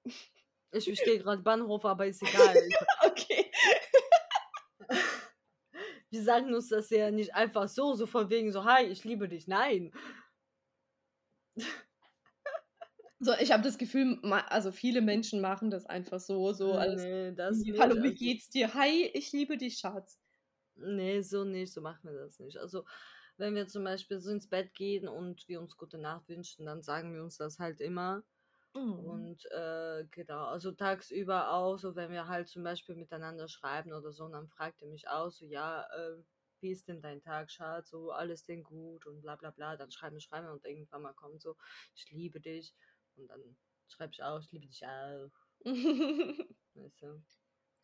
Ich 0.72 0.84
verstehe 0.84 1.18
gerade 1.22 1.42
Bahnhof, 1.42 1.84
aber 1.84 2.06
ist 2.06 2.22
egal. 2.22 2.56
Okay. 3.04 3.50
Wir 6.10 6.22
sagen 6.22 6.54
uns 6.54 6.68
das 6.68 6.90
ja 6.90 7.10
nicht 7.10 7.34
einfach 7.34 7.68
so, 7.68 7.94
so 7.94 8.06
von 8.06 8.30
wegen 8.30 8.52
so, 8.52 8.64
hi, 8.64 8.84
ich 8.84 9.04
liebe 9.04 9.28
dich. 9.28 9.48
Nein. 9.48 9.92
So, 13.18 13.32
ich 13.40 13.50
habe 13.52 13.62
das 13.62 13.76
Gefühl, 13.76 14.18
also 14.22 14.70
viele 14.72 15.02
Menschen 15.02 15.40
machen 15.40 15.70
das 15.70 15.84
einfach 15.86 16.20
so, 16.20 16.52
so 16.52 16.72
als 16.74 17.02
Nee, 17.02 17.30
nicht. 17.32 17.80
Hallo, 17.80 18.02
wie 18.02 18.14
geht's 18.14 18.48
dir? 18.48 18.74
Hi, 18.74 19.10
ich 19.14 19.32
liebe 19.32 19.56
dich, 19.56 19.78
Schatz. 19.78 20.20
Nee, 20.76 21.22
so 21.22 21.44
nicht, 21.44 21.72
so 21.72 21.80
machen 21.80 22.10
wir 22.10 22.18
das 22.18 22.38
nicht. 22.38 22.58
Also, 22.58 22.84
wenn 23.38 23.54
wir 23.54 23.66
zum 23.68 23.84
Beispiel 23.84 24.18
so 24.20 24.30
ins 24.30 24.48
Bett 24.48 24.74
gehen 24.74 25.08
und 25.08 25.46
wir 25.48 25.60
uns 25.60 25.76
gute 25.76 25.98
Nacht 25.98 26.28
wünschen, 26.28 26.66
dann 26.66 26.82
sagen 26.82 27.14
wir 27.14 27.22
uns 27.22 27.36
das 27.36 27.58
halt 27.58 27.80
immer. 27.80 28.24
Mhm. 28.74 29.04
Und 29.04 29.44
äh, 29.52 30.04
genau, 30.10 30.44
also 30.46 30.72
tagsüber 30.72 31.52
auch, 31.52 31.78
so 31.78 31.96
wenn 31.96 32.10
wir 32.12 32.28
halt 32.28 32.48
zum 32.48 32.62
Beispiel 32.64 32.94
miteinander 32.96 33.48
schreiben 33.48 33.92
oder 33.92 34.12
so, 34.12 34.24
und 34.24 34.32
dann 34.32 34.48
fragt 34.48 34.82
er 34.82 34.88
mich 34.88 35.08
auch 35.08 35.30
so, 35.30 35.44
ja, 35.46 35.82
äh, 35.94 36.22
wie 36.60 36.70
ist 36.72 36.88
denn 36.88 37.02
dein 37.02 37.20
Tag, 37.20 37.50
Schatz? 37.50 37.90
So, 37.90 38.10
alles 38.12 38.44
denn 38.44 38.62
gut 38.64 39.06
und 39.06 39.20
bla 39.22 39.36
bla 39.36 39.50
bla. 39.50 39.76
Dann 39.76 39.90
schreiben 39.90 40.16
wir, 40.16 40.20
schreiben 40.20 40.46
wir 40.46 40.52
und 40.52 40.64
irgendwann 40.64 41.02
mal 41.02 41.14
kommt 41.14 41.42
so, 41.42 41.56
ich 41.94 42.10
liebe 42.10 42.40
dich. 42.40 42.74
Und 43.16 43.28
dann 43.28 43.58
schreibe 43.88 44.12
ich 44.12 44.22
auch, 44.22 44.40
ich 44.40 44.50
liebe 44.52 44.66
dich 44.66 44.84
auch. 44.86 45.30
Weißt 46.74 47.02
du? 47.02 47.22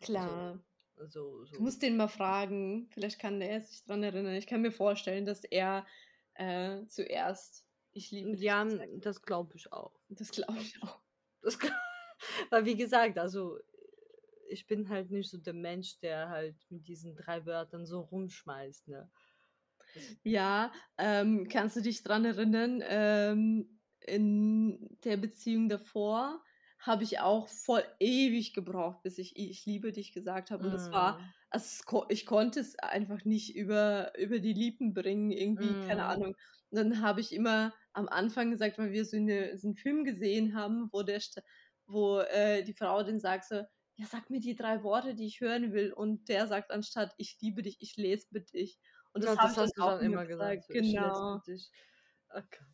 Klar. 0.01 0.63
So, 1.09 1.45
so. 1.45 1.57
Du 1.57 1.63
musst 1.63 1.83
den 1.83 1.97
mal 1.97 2.09
fragen. 2.09 2.89
Vielleicht 2.93 3.19
kann 3.19 3.41
er 3.41 3.61
sich 3.61 3.85
dran 3.85 4.03
erinnern. 4.03 4.35
Ich 4.35 4.47
kann 4.47 4.63
mir 4.63 4.73
vorstellen, 4.73 5.25
dass 5.27 5.45
er 5.45 5.87
äh, 6.35 6.87
zuerst 6.87 7.67
ich 7.95 8.11
liebe 8.11 8.33
dich 8.33 8.43
Ja, 8.43 8.65
das 8.65 9.23
glaube 9.23 9.55
ich 9.57 9.73
auch. 9.73 9.93
Das 10.09 10.31
glaube 10.31 10.59
ich 10.61 10.83
auch. 10.83 11.03
Das 11.43 11.59
glaub- 11.59 11.73
Weil 12.51 12.65
wie 12.65 12.77
gesagt, 12.77 13.19
also 13.19 13.59
ich 14.49 14.67
bin 14.67 14.89
halt 14.89 15.11
nicht 15.11 15.31
so 15.31 15.39
der 15.39 15.55
Mensch, 15.55 15.99
der 15.99 16.29
halt 16.29 16.57
mit 16.71 16.87
diesen 16.87 17.17
drei 17.17 17.45
Wörtern 17.47 17.85
so 17.87 18.01
rumschmeißt, 18.01 18.89
ne? 18.89 19.11
Ja, 20.23 20.73
ähm, 20.99 21.49
kannst 21.49 21.77
du 21.77 21.81
dich 21.83 22.03
dran 22.03 22.25
erinnern? 22.25 22.83
Ähm, 22.87 23.79
in 24.01 24.99
der 25.05 25.17
Beziehung 25.17 25.69
davor 25.69 26.43
habe 26.83 27.05
ich 27.05 27.21
auch 27.21 27.49
voll 27.49 27.85
ewig 28.01 28.55
gebraucht, 28.55 29.03
bis 29.03 29.19
ich 29.19 29.37
ich 29.37 29.65
liebe 29.67 29.93
dich 29.93 30.13
gesagt 30.13 30.51
habe. 30.51 30.65
Und 30.65 30.73
das 30.73 30.91
war, 30.93 31.19
also 31.51 32.07
ich 32.11 32.27
konnte 32.27 32.61
es 32.61 32.79
einfach 32.79 33.25
nicht 33.25 33.55
über, 33.57 34.19
über 34.19 34.41
die 34.41 34.53
Lippen 34.55 34.95
bringen, 34.95 35.31
irgendwie, 35.31 35.79
keine 35.79 36.07
Mm. 36.07 36.09
Ahnung. 36.09 36.35
Und 36.71 36.79
dann 36.79 37.03
habe 37.03 37.21
ich 37.21 37.33
immer 37.33 37.75
am 37.93 38.09
Anfang 38.09 38.51
gesagt, 38.51 38.79
weil 38.79 38.93
wir 38.93 39.05
so, 39.05 39.17
eine, 39.17 39.57
so 39.59 39.69
einen 39.69 39.77
Film 39.77 40.05
gesehen 40.05 40.55
haben, 40.57 40.89
wo 40.93 41.03
der 41.03 41.21
wo 41.87 42.19
äh, 42.21 42.63
die 42.65 42.75
Frau 42.75 43.03
den 43.03 43.21
sagt 43.21 43.45
so, 43.47 43.57
ja, 43.97 44.07
sag 44.07 44.31
mir 44.31 44.41
die 44.41 44.55
drei 44.57 44.83
Worte, 44.83 45.15
die 45.15 45.27
ich 45.27 45.41
hören 45.41 45.73
will. 45.73 45.93
Und 45.93 46.29
der 46.29 46.47
sagt 46.47 46.71
anstatt, 46.71 47.13
ich 47.19 47.39
liebe 47.41 47.63
dich, 47.63 47.77
ich 47.81 47.97
lese 47.97 48.29
mit 48.31 48.53
dich. 48.55 48.79
Und 49.13 49.23
das, 49.25 49.37
Ja, 49.37 49.43
ich 49.43 49.53
hast 49.57 49.57
dann 49.57 49.71
auch 49.79 49.95
du 49.99 49.99
dann 49.99 50.01
immer 50.01 50.27
gesagt. 50.27 50.65
so, 50.67 50.75
ich 50.75 50.97
lese 50.97 51.25
Genau. 51.25 51.33
mit 51.33 51.47
dich. 51.47 51.71
Okay. 52.31 52.65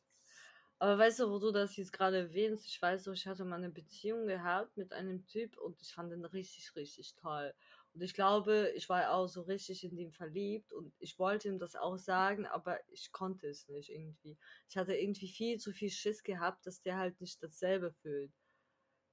Aber 0.80 0.98
weißt 0.98 1.20
du, 1.20 1.30
wo 1.30 1.38
du 1.40 1.50
das 1.50 1.76
jetzt 1.76 1.92
gerade 1.92 2.18
erwähnst, 2.18 2.64
ich 2.66 2.80
weiß 2.80 3.04
so, 3.04 3.12
ich 3.12 3.26
hatte 3.26 3.44
mal 3.44 3.56
eine 3.56 3.70
Beziehung 3.70 4.26
gehabt 4.28 4.76
mit 4.76 4.92
einem 4.92 5.26
Typ 5.26 5.56
und 5.58 5.80
ich 5.82 5.92
fand 5.92 6.12
den 6.12 6.24
richtig, 6.24 6.74
richtig 6.76 7.14
toll. 7.16 7.52
Und 7.94 8.02
ich 8.02 8.14
glaube, 8.14 8.72
ich 8.76 8.88
war 8.88 9.12
auch 9.12 9.26
so 9.26 9.42
richtig 9.42 9.82
in 9.82 9.96
den 9.96 10.12
verliebt 10.12 10.72
und 10.72 10.92
ich 11.00 11.18
wollte 11.18 11.48
ihm 11.48 11.58
das 11.58 11.74
auch 11.74 11.96
sagen, 11.96 12.46
aber 12.46 12.78
ich 12.90 13.10
konnte 13.10 13.48
es 13.48 13.66
nicht 13.68 13.90
irgendwie. 13.90 14.38
Ich 14.68 14.76
hatte 14.76 14.94
irgendwie 14.94 15.28
viel 15.28 15.58
zu 15.58 15.72
viel 15.72 15.90
Schiss 15.90 16.22
gehabt, 16.22 16.64
dass 16.64 16.80
der 16.80 16.96
halt 16.98 17.20
nicht 17.20 17.42
dasselbe 17.42 17.92
fühlt. 17.92 18.32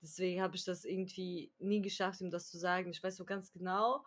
Deswegen 0.02 0.42
habe 0.42 0.56
ich 0.56 0.66
das 0.66 0.86
irgendwie 0.86 1.52
nie 1.58 1.82
geschafft, 1.82 2.22
ihm 2.22 2.30
das 2.30 2.50
zu 2.50 2.60
sagen. 2.60 2.92
Ich 2.92 3.02
weiß 3.02 3.16
so 3.16 3.26
ganz 3.26 3.52
genau, 3.52 4.04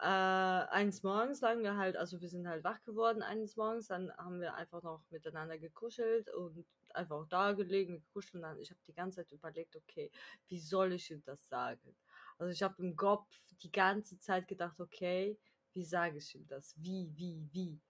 äh, 0.00 0.04
eines 0.06 1.02
Morgens 1.02 1.40
lagen 1.40 1.62
wir 1.62 1.76
halt, 1.76 1.96
also 1.96 2.20
wir 2.20 2.28
sind 2.28 2.48
halt 2.48 2.64
wach 2.64 2.82
geworden 2.82 3.22
eines 3.22 3.56
Morgens, 3.56 3.88
dann 3.88 4.10
haben 4.16 4.40
wir 4.40 4.54
einfach 4.54 4.82
noch 4.82 5.02
miteinander 5.10 5.58
gekuschelt 5.58 6.28
und 6.32 6.66
einfach 6.94 7.26
da 7.28 7.52
gelegen, 7.52 8.00
gekuschelt 8.00 8.34
und 8.36 8.42
dann, 8.42 8.58
ich 8.60 8.70
habe 8.70 8.80
die 8.86 8.94
ganze 8.94 9.16
Zeit 9.16 9.32
überlegt, 9.32 9.76
okay, 9.76 10.10
wie 10.48 10.58
soll 10.60 10.92
ich 10.94 11.10
ihm 11.10 11.22
das 11.24 11.48
sagen? 11.48 11.96
Also 12.38 12.52
ich 12.52 12.62
habe 12.62 12.82
im 12.82 12.96
Kopf 12.96 13.28
die 13.62 13.70
ganze 13.72 14.18
Zeit 14.18 14.48
gedacht, 14.48 14.80
okay, 14.80 15.38
wie 15.72 15.84
sage 15.84 16.18
ich 16.18 16.34
ihm 16.34 16.46
das? 16.48 16.74
Wie, 16.78 17.12
wie, 17.16 17.48
wie? 17.52 17.80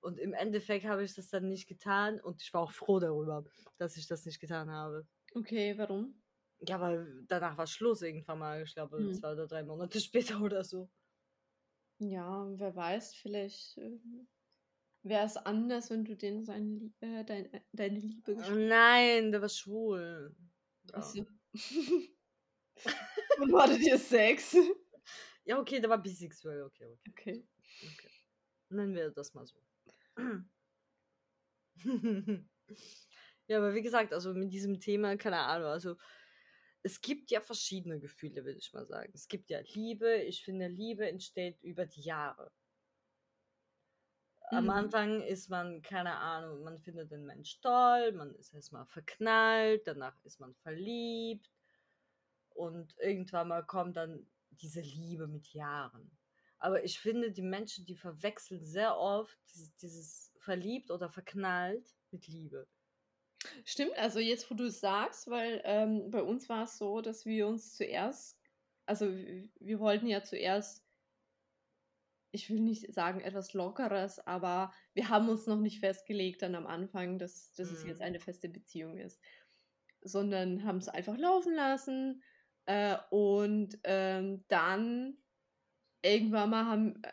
Und 0.00 0.18
im 0.18 0.34
Endeffekt 0.34 0.86
habe 0.86 1.04
ich 1.04 1.14
das 1.14 1.28
dann 1.30 1.48
nicht 1.48 1.66
getan 1.68 2.20
und 2.20 2.42
ich 2.42 2.52
war 2.54 2.62
auch 2.62 2.72
froh 2.72 3.00
darüber, 3.00 3.44
dass 3.78 3.96
ich 3.96 4.06
das 4.06 4.24
nicht 4.26 4.40
getan 4.40 4.70
habe. 4.70 5.06
Okay, 5.36 5.74
warum? 5.78 6.14
Ja, 6.60 6.80
weil 6.80 7.24
danach 7.28 7.56
war 7.58 7.66
Schluss 7.68 8.02
irgendwann 8.02 8.38
mal, 8.40 8.62
ich 8.62 8.74
glaube, 8.74 9.08
Hm. 9.08 9.12
zwei 9.12 9.32
oder 9.32 9.46
drei 9.46 9.62
Monate 9.62 10.00
später 10.00 10.40
oder 10.40 10.64
so. 10.64 10.88
Ja, 12.10 12.46
wer 12.58 12.74
weiß, 12.74 13.14
vielleicht 13.14 13.78
ähm, 13.78 14.26
wäre 15.02 15.26
es 15.26 15.36
anders, 15.36 15.90
wenn 15.90 16.04
du 16.04 16.16
denen 16.16 16.44
seine, 16.44 16.90
äh, 17.00 17.24
dein, 17.24 17.52
äh, 17.52 17.60
deine 17.72 17.98
Liebe 17.98 18.34
geschrieben 18.34 18.68
Nein, 18.68 19.32
der 19.32 19.42
war 19.42 19.48
schwul. 19.48 20.34
Ja. 20.90 20.98
hast. 20.98 21.16
Und 23.40 23.54
hattet 23.54 23.80
ihr 23.80 23.98
Sex? 23.98 24.56
ja, 25.44 25.58
okay, 25.58 25.80
der 25.80 25.90
war 25.90 26.02
bisexuell, 26.02 26.62
okay, 26.62 26.98
okay. 27.08 27.10
Okay. 27.10 27.48
okay. 27.82 28.10
Nennen 28.70 28.94
wir 28.94 29.10
das 29.10 29.34
mal 29.34 29.46
so. 29.46 29.56
ja, 33.46 33.58
aber 33.58 33.74
wie 33.74 33.82
gesagt, 33.82 34.12
also 34.12 34.34
mit 34.34 34.52
diesem 34.52 34.80
Thema, 34.80 35.16
keine 35.16 35.38
Ahnung, 35.38 35.68
also 35.68 35.96
es 36.84 37.00
gibt 37.00 37.30
ja 37.30 37.40
verschiedene 37.40 37.98
Gefühle, 37.98 38.44
würde 38.44 38.58
ich 38.58 38.72
mal 38.74 38.86
sagen. 38.86 39.10
Es 39.14 39.26
gibt 39.28 39.48
ja 39.50 39.60
Liebe. 39.72 40.16
Ich 40.18 40.44
finde, 40.44 40.68
Liebe 40.68 41.08
entsteht 41.08 41.60
über 41.62 41.86
die 41.86 42.02
Jahre. 42.02 42.52
Am 44.50 44.64
Mhm. 44.64 44.70
Anfang 44.70 45.22
ist 45.22 45.48
man, 45.48 45.80
keine 45.82 46.16
Ahnung, 46.18 46.62
man 46.62 46.78
findet 46.78 47.10
den 47.10 47.24
Mensch 47.24 47.60
toll, 47.60 48.12
man 48.12 48.34
ist 48.34 48.52
erstmal 48.52 48.86
verknallt, 48.86 49.86
danach 49.86 50.22
ist 50.24 50.38
man 50.40 50.54
verliebt 50.56 51.50
und 52.50 52.94
irgendwann 52.98 53.48
mal 53.48 53.64
kommt 53.64 53.96
dann 53.96 54.26
diese 54.50 54.82
Liebe 54.82 55.26
mit 55.26 55.54
Jahren. 55.54 56.10
Aber 56.58 56.84
ich 56.84 57.00
finde, 57.00 57.32
die 57.32 57.42
Menschen, 57.42 57.86
die 57.86 57.96
verwechseln 57.96 58.64
sehr 58.64 58.96
oft 58.98 59.38
dieses, 59.50 59.74
dieses 59.76 60.32
verliebt 60.38 60.90
oder 60.90 61.08
verknallt 61.10 61.96
mit 62.10 62.26
Liebe. 62.28 62.68
Stimmt, 63.64 63.94
also 63.96 64.20
jetzt, 64.20 64.50
wo 64.50 64.54
du 64.54 64.64
es 64.66 64.80
sagst, 64.80 65.28
weil 65.28 65.60
ähm, 65.64 66.10
bei 66.10 66.22
uns 66.22 66.48
war 66.48 66.64
es 66.64 66.78
so, 66.78 67.00
dass 67.00 67.26
wir 67.26 67.46
uns 67.46 67.74
zuerst, 67.76 68.40
also 68.86 69.06
wir 69.10 69.80
wollten 69.80 70.06
ja 70.06 70.22
zuerst, 70.22 70.84
ich 72.32 72.50
will 72.50 72.60
nicht 72.60 72.92
sagen 72.92 73.20
etwas 73.20 73.52
Lockeres, 73.54 74.18
aber 74.26 74.72
wir 74.92 75.08
haben 75.08 75.28
uns 75.28 75.46
noch 75.46 75.60
nicht 75.60 75.80
festgelegt 75.80 76.42
dann 76.42 76.54
am 76.56 76.66
Anfang, 76.66 77.18
dass, 77.18 77.52
dass 77.52 77.70
es 77.70 77.82
jetzt 77.84 78.00
Mhm. 78.00 78.02
eine 78.02 78.18
feste 78.20 78.48
Beziehung 78.48 78.98
ist, 78.98 79.22
sondern 80.02 80.64
haben 80.64 80.78
es 80.78 80.88
einfach 80.88 81.16
laufen 81.16 81.54
lassen 81.54 82.22
äh, 82.66 82.98
und 83.10 83.78
ähm, 83.84 84.44
dann 84.48 85.18
irgendwann 86.02 86.50
mal 86.50 86.66
haben, 86.66 87.02
äh, 87.04 87.12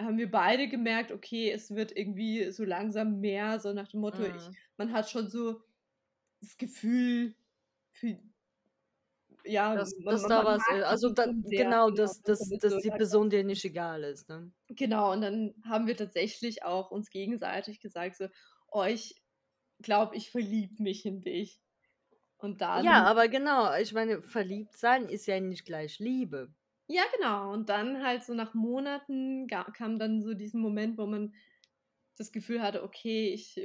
haben 0.00 0.18
wir 0.18 0.30
beide 0.30 0.68
gemerkt, 0.68 1.12
okay, 1.12 1.50
es 1.50 1.70
wird 1.74 1.96
irgendwie 1.96 2.50
so 2.52 2.64
langsam 2.64 3.20
mehr, 3.20 3.60
so 3.60 3.72
nach 3.72 3.88
dem 3.88 4.00
Motto, 4.00 4.24
ich, 4.24 4.50
Mhm. 4.50 4.56
man 4.76 4.92
hat 4.92 5.10
schon 5.10 5.28
so 5.30 5.62
das 6.40 6.56
Gefühl 6.58 7.36
für 7.92 8.18
ja, 9.44 9.76
Dass, 9.76 9.92
man, 9.98 10.04
dass 10.08 10.22
man, 10.22 10.32
da 10.32 10.44
man 10.44 10.44
was 10.44 10.66
ist. 10.68 10.82
die 10.84 10.84
Also 10.84 11.10
da, 11.10 11.26
Person 11.26 11.42
sehr, 11.44 11.74
genau, 11.74 11.90
dass, 11.90 12.22
dass, 12.22 12.56
dass 12.58 12.78
so 12.78 12.80
die 12.80 12.90
Person 12.90 13.30
dir 13.30 13.44
nicht 13.44 13.64
egal 13.64 14.02
ist. 14.04 14.28
Ne? 14.28 14.50
Genau, 14.68 15.12
und 15.12 15.20
dann 15.20 15.54
haben 15.64 15.86
wir 15.86 15.96
tatsächlich 15.96 16.62
auch 16.64 16.90
uns 16.90 17.10
gegenseitig 17.10 17.80
gesagt, 17.80 18.16
so, 18.16 18.28
oh, 18.68 18.82
ich 18.84 19.22
glaube, 19.80 20.16
ich 20.16 20.30
verliebe 20.30 20.82
mich 20.82 21.06
in 21.06 21.20
dich. 21.22 21.60
Und 22.38 22.60
dann, 22.62 22.88
Ja, 22.88 23.02
aber 23.04 23.26
genau, 23.28 23.74
ich 23.76 23.92
meine, 23.92 24.22
verliebt 24.22 24.76
sein 24.76 25.08
ist 25.08 25.26
ja 25.26 25.40
nicht 25.40 25.64
gleich 25.64 25.98
Liebe. 25.98 26.54
Ja, 26.88 27.02
genau. 27.16 27.52
Und 27.52 27.68
dann 27.68 28.02
halt 28.04 28.24
so 28.24 28.34
nach 28.34 28.54
Monaten 28.54 29.46
kam 29.48 29.98
dann 29.98 30.22
so 30.22 30.34
diesen 30.34 30.60
Moment, 30.60 30.98
wo 30.98 31.06
man 31.06 31.34
das 32.16 32.32
Gefühl 32.32 32.62
hatte, 32.62 32.82
okay, 32.82 33.32
ich 33.32 33.60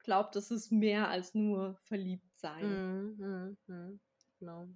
glaube, 0.00 0.30
das 0.32 0.50
ist 0.50 0.72
mehr 0.72 1.08
als 1.08 1.34
nur 1.34 1.78
verliebt 1.84 2.38
sein. 2.38 2.82
Mhm, 2.82 3.16
mhm, 3.18 3.56
mhm, 3.66 4.00
genau. 4.38 4.68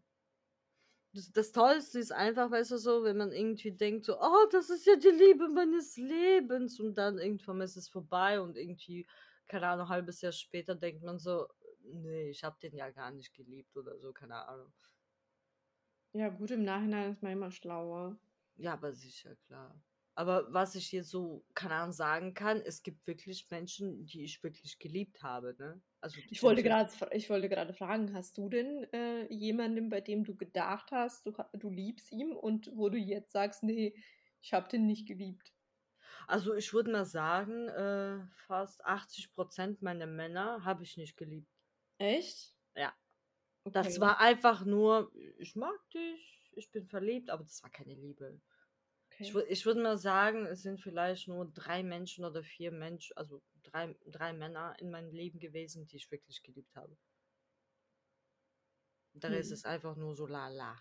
Das, 1.13 1.33
das 1.33 1.53
Tollste 1.53 1.99
ist 1.99 2.13
einfach, 2.13 2.51
weißt 2.51 2.73
du, 2.73 2.79
so, 2.79 3.03
wenn 3.05 3.17
man 3.17 3.33
irgendwie 3.33 3.73
denkt, 3.73 4.05
so, 4.05 4.21
oh, 4.21 4.47
das 4.53 4.69
ist 4.71 4.87
ja 4.87 4.97
die 4.97 5.09
Liebe 5.09 5.49
meines 5.49 5.97
Lebens 5.97 6.79
und 6.81 6.95
dann 6.99 7.19
irgendwann 7.19 7.61
ist 7.63 7.77
es 7.77 7.89
vorbei 7.89 8.41
und 8.41 8.57
irgendwie, 8.57 9.07
keine 9.49 9.69
Ahnung, 9.69 9.87
ein 9.87 9.91
halbes 9.91 10.21
Jahr 10.21 10.33
später 10.33 10.75
denkt 10.75 11.03
man 11.03 11.19
so, 11.19 11.47
nee, 11.85 12.29
ich 12.31 12.45
habe 12.45 12.59
den 12.63 12.75
ja 12.77 12.91
gar 12.91 13.11
nicht 13.13 13.33
geliebt 13.35 13.77
oder 13.77 13.99
so, 13.99 14.13
keine 14.13 14.47
Ahnung. 14.47 14.73
Ja, 16.19 16.29
gut, 16.31 16.51
im 16.51 16.65
Nachhinein 16.65 17.13
ist 17.13 17.23
man 17.23 17.33
immer 17.33 17.51
schlauer. 17.51 18.19
Ja, 18.57 18.73
aber 18.73 18.93
sicher, 18.93 19.37
klar. 19.37 19.83
Aber 20.15 20.53
was 20.53 20.75
ich 20.75 20.87
hier 20.87 21.05
so, 21.05 21.45
keine 21.55 21.75
Ahnung, 21.75 21.93
sagen 21.93 22.33
kann, 22.33 22.63
es 22.63 22.83
gibt 22.83 23.07
wirklich 23.07 23.51
Menschen, 23.51 24.07
die 24.07 24.25
ich 24.25 24.43
wirklich 24.43 24.79
geliebt 24.79 25.23
habe, 25.23 25.55
ne? 25.59 25.83
Also 26.01 26.19
Ich 26.31 26.43
wollte 26.43 26.63
gerade, 26.63 26.91
ich 27.13 27.29
wollte 27.29 27.49
gerade 27.49 27.75
fragen, 27.75 28.15
hast 28.15 28.39
du 28.39 28.49
denn 28.49 28.85
äh, 28.93 29.31
jemanden, 29.33 29.91
bei 29.91 30.01
dem 30.01 30.25
du 30.25 30.35
gedacht 30.37 30.91
hast, 30.91 31.27
du, 31.27 31.33
du 31.53 31.69
liebst 31.69 32.13
ihn 32.13 32.33
und 32.33 32.71
wo 32.75 32.89
du 32.89 32.97
jetzt 32.97 33.33
sagst, 33.33 33.63
nee, 33.63 33.95
ich 34.41 34.55
habe 34.55 34.69
den 34.69 34.87
nicht 34.87 35.07
geliebt? 35.07 35.53
Also 36.29 36.55
ich 36.55 36.73
würde 36.73 36.93
mal 36.93 37.05
sagen, 37.05 37.69
äh, 37.69 38.27
fast 38.47 38.85
80% 38.85 39.83
meiner 39.83 40.07
Männer 40.07 40.65
habe 40.65 40.83
ich 40.85 40.97
nicht 40.97 41.17
geliebt. 41.17 41.49
Echt? 41.99 42.56
Das 43.73 44.01
war 44.01 44.19
einfach 44.21 44.65
nur, 44.65 45.13
ich 45.39 45.57
mag 45.57 45.79
dich, 45.91 46.51
ich 46.55 46.71
bin 46.71 46.87
verliebt, 46.87 47.29
aber 47.31 47.43
das 47.45 47.63
war 47.63 47.71
keine 47.71 47.95
Liebe. 47.95 48.41
Ich, 49.19 49.31
Okay. 49.31 49.33
wür- 49.33 49.47
ich 49.49 49.67
würde 49.67 49.83
mal 49.83 49.99
sagen, 49.99 50.47
es 50.47 50.63
sind 50.63 50.81
vielleicht 50.81 51.29
nur 51.29 51.47
drei 51.53 51.83
Menschen 51.83 52.25
oder 52.25 52.43
vier 52.45 52.73
Menschen, 52.73 53.17
also 53.17 53.43
drei, 53.63 53.97
drei 54.07 54.33
Männer 54.35 54.77
in 54.81 54.91
meinem 54.91 55.13
Leben 55.13 55.41
gewesen, 55.41 55.87
die 55.89 55.97
ich 55.97 56.11
wirklich 56.11 56.43
geliebt 56.43 56.77
habe. 56.77 56.97
Der 59.15 59.33
Rest 59.33 59.51
Hm. 59.51 59.57
ist 59.57 59.67
einfach 59.67 59.97
nur 59.97 60.15
so 60.15 60.27
lala. 60.29 60.77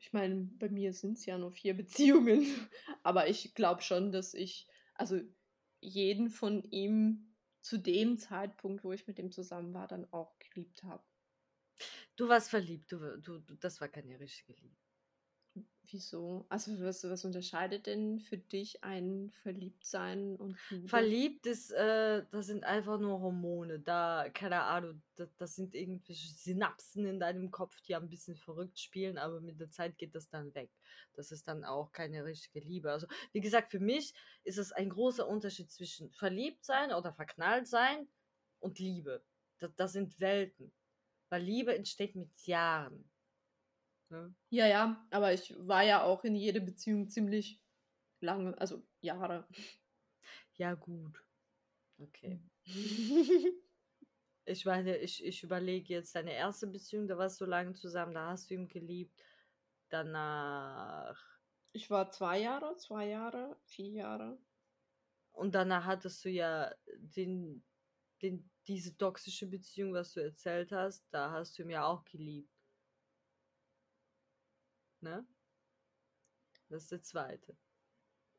Ich 0.00 0.12
meine, 0.12 0.48
bei 0.58 0.68
mir 0.68 0.92
sind 0.92 1.18
es 1.18 1.26
ja 1.26 1.38
nur 1.38 1.52
vier 1.52 1.74
Beziehungen, 1.76 2.44
aber 3.02 3.28
ich 3.28 3.54
glaube 3.54 3.82
schon, 3.82 4.10
dass 4.12 4.34
ich, 4.34 4.66
also 4.94 5.20
jeden 5.80 6.30
von 6.30 6.62
ihm 6.64 7.27
zu 7.60 7.78
dem 7.78 8.18
Zeitpunkt, 8.18 8.84
wo 8.84 8.92
ich 8.92 9.06
mit 9.06 9.18
ihm 9.18 9.32
zusammen 9.32 9.74
war, 9.74 9.88
dann 9.88 10.10
auch 10.12 10.38
geliebt 10.38 10.82
habe. 10.84 11.04
Du 12.16 12.28
warst 12.28 12.50
verliebt, 12.50 12.90
du, 12.90 13.18
du, 13.20 13.38
du, 13.38 13.54
das 13.56 13.80
war 13.80 13.88
keine 13.88 14.18
richtige 14.18 14.52
Liebe. 14.54 14.87
Wieso? 15.90 16.44
Also 16.50 16.78
was, 16.80 17.02
was 17.04 17.24
unterscheidet 17.24 17.86
denn 17.86 18.20
für 18.20 18.36
dich 18.36 18.84
ein 18.84 19.32
Verliebtsein 19.42 20.36
und 20.36 20.58
Liebe? 20.68 20.88
Verliebt 20.88 21.46
ist, 21.46 21.70
äh, 21.70 22.24
das 22.30 22.46
sind 22.46 22.64
einfach 22.64 22.98
nur 22.98 23.20
Hormone. 23.20 23.80
Da, 23.80 24.28
keine 24.34 24.62
Ahnung, 24.62 25.00
das, 25.16 25.34
das 25.36 25.54
sind 25.54 25.74
irgendwelche 25.74 26.28
Synapsen 26.28 27.06
in 27.06 27.18
deinem 27.18 27.50
Kopf, 27.50 27.80
die 27.80 27.94
ein 27.94 28.10
bisschen 28.10 28.36
verrückt 28.36 28.78
spielen, 28.78 29.16
aber 29.16 29.40
mit 29.40 29.60
der 29.60 29.70
Zeit 29.70 29.96
geht 29.96 30.14
das 30.14 30.28
dann 30.28 30.54
weg. 30.54 30.70
Das 31.14 31.32
ist 31.32 31.48
dann 31.48 31.64
auch 31.64 31.90
keine 31.92 32.24
richtige 32.24 32.60
Liebe. 32.60 32.92
Also, 32.92 33.06
wie 33.32 33.40
gesagt, 33.40 33.70
für 33.70 33.80
mich 33.80 34.12
ist 34.44 34.58
es 34.58 34.72
ein 34.72 34.90
großer 34.90 35.26
Unterschied 35.26 35.70
zwischen 35.70 36.10
verliebt 36.10 36.66
sein 36.66 36.92
oder 36.92 37.14
verknallt 37.14 37.66
sein 37.66 38.06
und 38.60 38.78
Liebe. 38.78 39.22
Das, 39.58 39.74
das 39.74 39.92
sind 39.92 40.20
Welten. 40.20 40.70
Weil 41.30 41.42
Liebe 41.42 41.74
entsteht 41.74 42.14
mit 42.14 42.30
Jahren. 42.46 43.08
Ne? 44.10 44.34
Ja, 44.50 44.66
ja, 44.66 45.06
aber 45.10 45.32
ich 45.32 45.54
war 45.58 45.82
ja 45.82 46.02
auch 46.02 46.24
in 46.24 46.34
jede 46.34 46.60
Beziehung 46.60 47.08
ziemlich 47.08 47.60
lange, 48.20 48.58
also 48.58 48.82
Jahre. 49.00 49.46
Ja, 50.54 50.74
gut. 50.74 51.22
Okay. 51.98 52.42
Ich 54.50 54.64
meine, 54.64 54.96
ich, 54.96 55.22
ich 55.22 55.42
überlege 55.42 55.92
jetzt 55.92 56.14
deine 56.14 56.32
erste 56.32 56.66
Beziehung, 56.66 57.06
da 57.06 57.18
warst 57.18 57.38
du 57.38 57.44
lange 57.44 57.74
zusammen, 57.74 58.14
da 58.14 58.30
hast 58.30 58.48
du 58.48 58.54
ihn 58.54 58.66
geliebt. 58.66 59.22
Danach. 59.90 61.22
Ich 61.72 61.90
war 61.90 62.10
zwei 62.10 62.40
Jahre, 62.40 62.74
zwei 62.78 63.08
Jahre, 63.08 63.58
vier 63.66 63.90
Jahre. 63.90 64.38
Und 65.32 65.54
danach 65.54 65.84
hattest 65.84 66.24
du 66.24 66.30
ja 66.30 66.74
den, 66.86 67.62
den, 68.22 68.50
diese 68.66 68.96
toxische 68.96 69.46
Beziehung, 69.46 69.92
was 69.92 70.14
du 70.14 70.20
erzählt 70.20 70.72
hast, 70.72 71.06
da 71.10 71.30
hast 71.30 71.58
du 71.58 71.64
ihn 71.64 71.70
ja 71.70 71.84
auch 71.84 72.04
geliebt. 72.06 72.57
Ne? 75.00 75.26
Das 76.68 76.82
ist 76.82 76.92
der 76.92 77.02
zweite. 77.02 77.56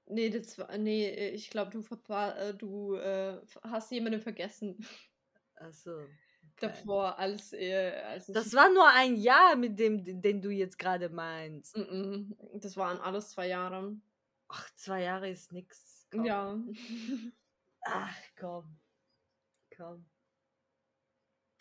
Nee, 0.05 0.29
das 0.29 0.57
war, 0.57 0.75
nee, 0.77 1.05
äh, 1.07 1.29
ich 1.29 1.49
glaube, 1.49 1.71
du, 1.71 1.79
verpa- 1.79 2.35
äh, 2.35 2.53
du 2.53 2.95
äh, 2.95 3.39
hast 3.63 3.91
jemanden 3.91 4.21
vergessen 4.21 4.85
Achso. 5.55 5.99
Okay. 6.01 6.07
davor, 6.59 7.17
als, 7.19 7.53
äh, 7.53 7.91
als. 8.05 8.27
Das 8.27 8.53
war 8.53 8.69
nur 8.73 8.87
ein 8.87 9.15
Jahr 9.15 9.55
mit 9.55 9.77
dem, 9.79 10.21
den 10.21 10.41
du 10.41 10.49
jetzt 10.49 10.77
gerade 10.77 11.09
meinst. 11.09 11.75
Mm-mm, 11.75 12.59
das 12.59 12.75
waren 12.75 12.97
alles 12.99 13.29
zwei 13.31 13.47
Jahre. 13.47 13.95
Ach, 14.47 14.69
zwei 14.75 15.03
Jahre 15.03 15.29
ist 15.29 15.51
nix. 15.51 16.07
Komm. 16.11 16.25
Ja. 16.25 16.59
Ach, 17.81 18.17
komm. 18.37 18.79
Komm. 19.75 20.05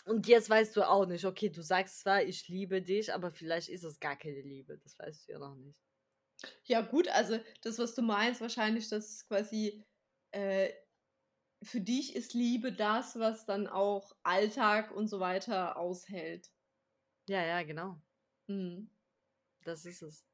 Und 0.09 0.27
jetzt 0.27 0.49
weißt 0.49 0.77
du 0.77 0.89
auch 0.89 1.07
nicht, 1.07 1.25
okay, 1.25 1.51
du 1.51 1.63
sagst 1.63 2.01
zwar, 2.01 2.23
ich 2.23 2.49
liebe 2.49 2.83
dich, 2.83 3.13
aber 3.13 3.31
vielleicht 3.31 3.69
ist 3.69 3.85
es 3.85 4.01
gar 4.01 4.17
keine 4.17 4.41
Liebe. 4.41 4.79
Das 4.79 4.99
weißt 4.99 5.29
du 5.29 5.33
ja 5.33 5.39
noch 5.39 5.55
nicht. 5.55 5.79
Ja, 6.65 6.81
gut, 6.83 7.09
also 7.09 7.39
das, 7.63 7.79
was 7.79 7.95
du 7.95 8.03
meinst, 8.03 8.41
wahrscheinlich, 8.41 8.89
dass 8.89 9.27
quasi 9.27 9.85
äh, 10.31 10.73
für 11.63 11.81
dich 11.81 12.15
ist 12.15 12.35
Liebe 12.35 12.73
das, 12.73 13.19
was 13.19 13.45
dann 13.45 13.67
auch 13.67 14.17
Alltag 14.23 14.93
und 14.93 15.09
so 15.09 15.21
weiter 15.21 15.77
aushält. 15.77 16.51
Ja, 17.29 17.45
ja, 17.45 17.63
genau. 17.63 18.01
Hm. 18.49 18.91
Das 19.65 19.85
ist 19.85 20.03
es. 20.03 20.25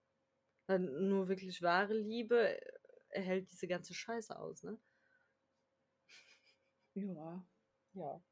Weil 0.66 0.80
nur 0.80 1.28
wirklich 1.28 1.62
wahre 1.62 1.94
Liebe 1.94 2.60
äh, 2.60 2.80
erhält 3.10 3.50
diese 3.50 3.66
ganze 3.66 3.94
Scheiße 3.94 4.38
aus, 4.38 4.62
ne? 4.62 4.78
Ja. 6.94 7.44
Ja. 7.94 8.22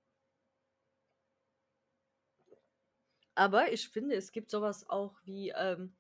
Aber 3.35 3.73
ich 3.73 3.89
finde, 3.89 4.15
es 4.17 4.33
gibt 4.33 4.51
sowas 4.51 4.89
auch 4.89 5.17
wie 5.25 5.51
ähm, 5.57 5.95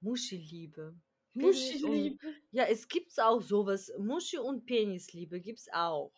Muschi-Liebe. 0.00 0.94
Penis 1.34 1.82
und- 1.84 1.90
Muschiliebe. 1.90 2.34
Ja, 2.50 2.64
es 2.64 2.88
gibt 2.88 3.18
auch 3.20 3.40
sowas. 3.40 3.92
Muschi- 3.98 4.38
und 4.38 4.64
Penisliebe 4.66 5.40
gibt's 5.40 5.68
auch. 5.72 6.12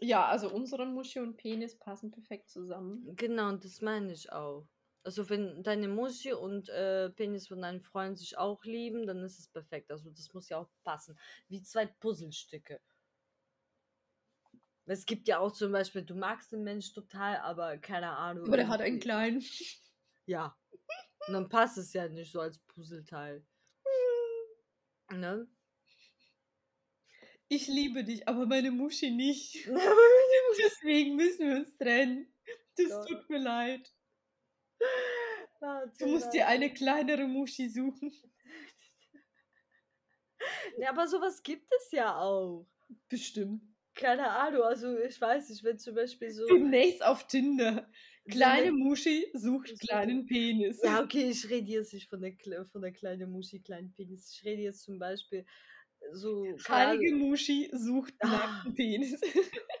Ja, 0.00 0.26
also 0.28 0.50
unsere 0.50 0.86
Muschi 0.86 1.20
und 1.20 1.36
Penis 1.36 1.78
passen 1.78 2.10
perfekt 2.10 2.48
zusammen. 2.48 3.14
Genau, 3.16 3.48
und 3.48 3.64
das 3.64 3.80
meine 3.82 4.12
ich 4.12 4.32
auch. 4.32 4.66
Also 5.02 5.28
wenn 5.28 5.62
deine 5.62 5.88
Muschi 5.88 6.32
und 6.32 6.68
äh, 6.68 7.10
Penis 7.10 7.48
von 7.48 7.60
deinem 7.62 7.80
Freund 7.82 8.18
sich 8.18 8.36
auch 8.38 8.64
lieben, 8.64 9.06
dann 9.06 9.22
ist 9.22 9.38
es 9.38 9.48
perfekt. 9.48 9.90
Also 9.90 10.10
das 10.10 10.32
muss 10.32 10.48
ja 10.48 10.58
auch 10.58 10.68
passen. 10.84 11.18
Wie 11.48 11.62
zwei 11.62 11.86
Puzzlestücke. 11.86 12.80
Es 14.90 15.06
gibt 15.06 15.28
ja 15.28 15.38
auch 15.38 15.52
zum 15.52 15.70
Beispiel, 15.70 16.02
du 16.02 16.16
magst 16.16 16.50
den 16.50 16.64
Mensch 16.64 16.92
total, 16.92 17.36
aber 17.36 17.78
keine 17.78 18.10
Ahnung. 18.10 18.48
Aber 18.48 18.56
der 18.56 18.66
hat 18.66 18.80
einen 18.80 18.98
kleinen. 18.98 19.40
Ja. 20.26 20.58
Und 21.28 21.34
dann 21.34 21.48
passt 21.48 21.78
es 21.78 21.92
ja 21.92 22.08
nicht 22.08 22.32
so 22.32 22.40
als 22.40 22.58
Puzzleteil. 22.58 23.46
Ne? 25.12 25.48
Ich 27.46 27.68
liebe 27.68 28.02
dich, 28.02 28.26
aber 28.28 28.46
meine 28.46 28.72
Muschi 28.72 29.10
nicht. 29.12 29.64
Deswegen 30.58 31.14
müssen 31.14 31.48
wir 31.48 31.56
uns 31.58 31.76
trennen. 31.76 32.32
Das 32.76 32.88
Ja. 32.88 33.04
tut 33.04 33.30
mir 33.30 33.38
leid. 33.38 33.94
Ja, 35.60 35.86
Du 35.98 36.06
musst 36.06 36.32
dir 36.32 36.48
eine 36.48 36.72
kleinere 36.72 37.26
Muschi 37.28 37.68
suchen. 37.68 38.12
Ja, 40.78 40.88
aber 40.88 41.06
sowas 41.06 41.42
gibt 41.42 41.70
es 41.74 41.90
ja 41.92 42.18
auch. 42.18 42.66
Bestimmt. 43.10 43.62
Keine 44.00 44.30
Ahnung, 44.30 44.62
also 44.62 44.98
ich 44.98 45.20
weiß 45.20 45.50
nicht, 45.50 45.62
wenn 45.62 45.78
zum 45.78 45.94
Beispiel 45.94 46.30
so. 46.30 46.46
Demnächst 46.46 47.04
auf 47.04 47.26
Tinder. 47.26 47.88
Kleine 48.28 48.72
Muschi 48.72 49.26
sucht 49.34 49.78
kleinen 49.80 50.26
Penis. 50.26 50.80
Ja, 50.82 51.02
okay, 51.02 51.30
ich 51.30 51.48
rede 51.50 51.70
jetzt 51.70 51.92
nicht 51.92 52.08
von 52.08 52.20
der, 52.20 52.34
von 52.66 52.80
der 52.82 52.92
kleinen 52.92 53.30
Muschi, 53.30 53.60
kleinen 53.60 53.92
Penis. 53.92 54.30
Ich 54.32 54.44
rede 54.44 54.62
jetzt 54.62 54.82
zum 54.84 54.98
Beispiel 54.98 55.44
so. 56.12 56.46
Heilige 56.68 57.14
Muschi 57.14 57.70
sucht 57.72 58.14
Ah. 58.20 58.28
nackten 58.28 58.74
Penis. 58.74 59.20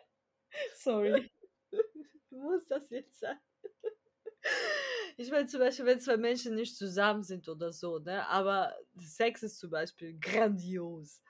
Sorry. 0.76 1.30
Muss 2.30 2.66
das 2.68 2.90
jetzt 2.90 3.20
sein? 3.20 3.38
Ich 5.16 5.30
meine 5.30 5.46
zum 5.46 5.60
Beispiel, 5.60 5.84
wenn 5.86 6.00
zwei 6.00 6.16
Menschen 6.16 6.54
nicht 6.54 6.76
zusammen 6.76 7.22
sind 7.22 7.48
oder 7.48 7.72
so, 7.72 7.98
ne? 7.98 8.26
Aber 8.28 8.74
Sex 8.98 9.42
ist 9.42 9.58
zum 9.58 9.70
Beispiel 9.70 10.18
grandios. 10.18 11.20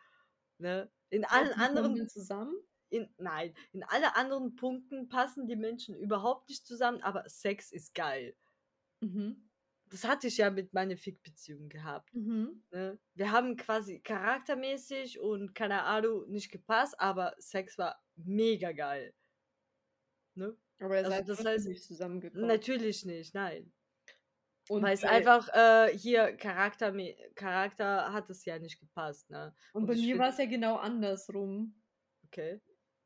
Ne? 0.59 0.91
In 1.11 1.25
allen 1.25 1.53
anderen 1.55 2.09
zusammen? 2.09 2.55
In, 2.91 3.13
nein, 3.19 3.55
in 3.73 3.83
alle 3.85 4.17
anderen 4.17 4.55
Punkten 4.57 5.09
passen 5.09 5.47
die 5.47 5.57
Menschen 5.57 5.97
überhaupt 5.97 6.49
nicht 6.49 6.67
zusammen, 6.67 7.01
aber 7.03 7.29
Sex 7.29 7.73
ist 7.73 7.95
geil. 7.95 8.37
Mhm. 9.01 9.49
Das 9.87 10.05
hatte 10.05 10.29
ich 10.29 10.37
ja 10.37 10.51
mit 10.51 10.73
meiner 10.73 10.97
Fick-Beziehung 10.97 11.69
gehabt. 11.69 12.15
Mhm. 12.15 12.63
Ne? 12.71 12.99
Wir 13.15 13.33
haben 13.33 13.57
quasi 13.57 14.01
charaktermäßig 14.01 15.19
und 15.19 15.55
keine 15.55 15.83
Ahnung 15.83 16.29
nicht 16.31 16.53
gepasst, 16.53 16.95
aber 17.01 17.35
Sex 17.39 17.77
war 17.79 18.01
mega 18.15 18.71
geil. 18.73 19.13
Ne? 20.37 20.57
Aber 20.79 20.95
ihr 21.01 21.05
Also 21.05 21.11
seid 21.11 21.29
das 21.29 21.45
heißt- 21.45 21.69
nicht 21.69 21.85
zusammengekommen. 21.85 22.47
Natürlich 22.47 23.05
nicht, 23.05 23.35
nein. 23.35 23.73
Und 24.69 24.83
Weil 24.83 24.95
es 24.95 25.03
einfach 25.03 25.49
äh, 25.53 25.99
hier 25.99 26.37
Charakter, 26.37 26.95
Charakter 27.35 28.13
hat 28.13 28.31
es 28.31 28.45
ja 28.45 28.57
nicht 28.61 28.79
gepasst, 28.79 29.29
ne? 29.29 29.53
Und 29.73 29.83
und 29.83 29.87
bei 29.89 29.95
mir 29.95 30.17
war 30.17 30.29
es 30.29 30.39
ja 30.39 30.47
genau 30.47 30.77
andersrum. 30.77 31.75
Okay. 32.27 32.61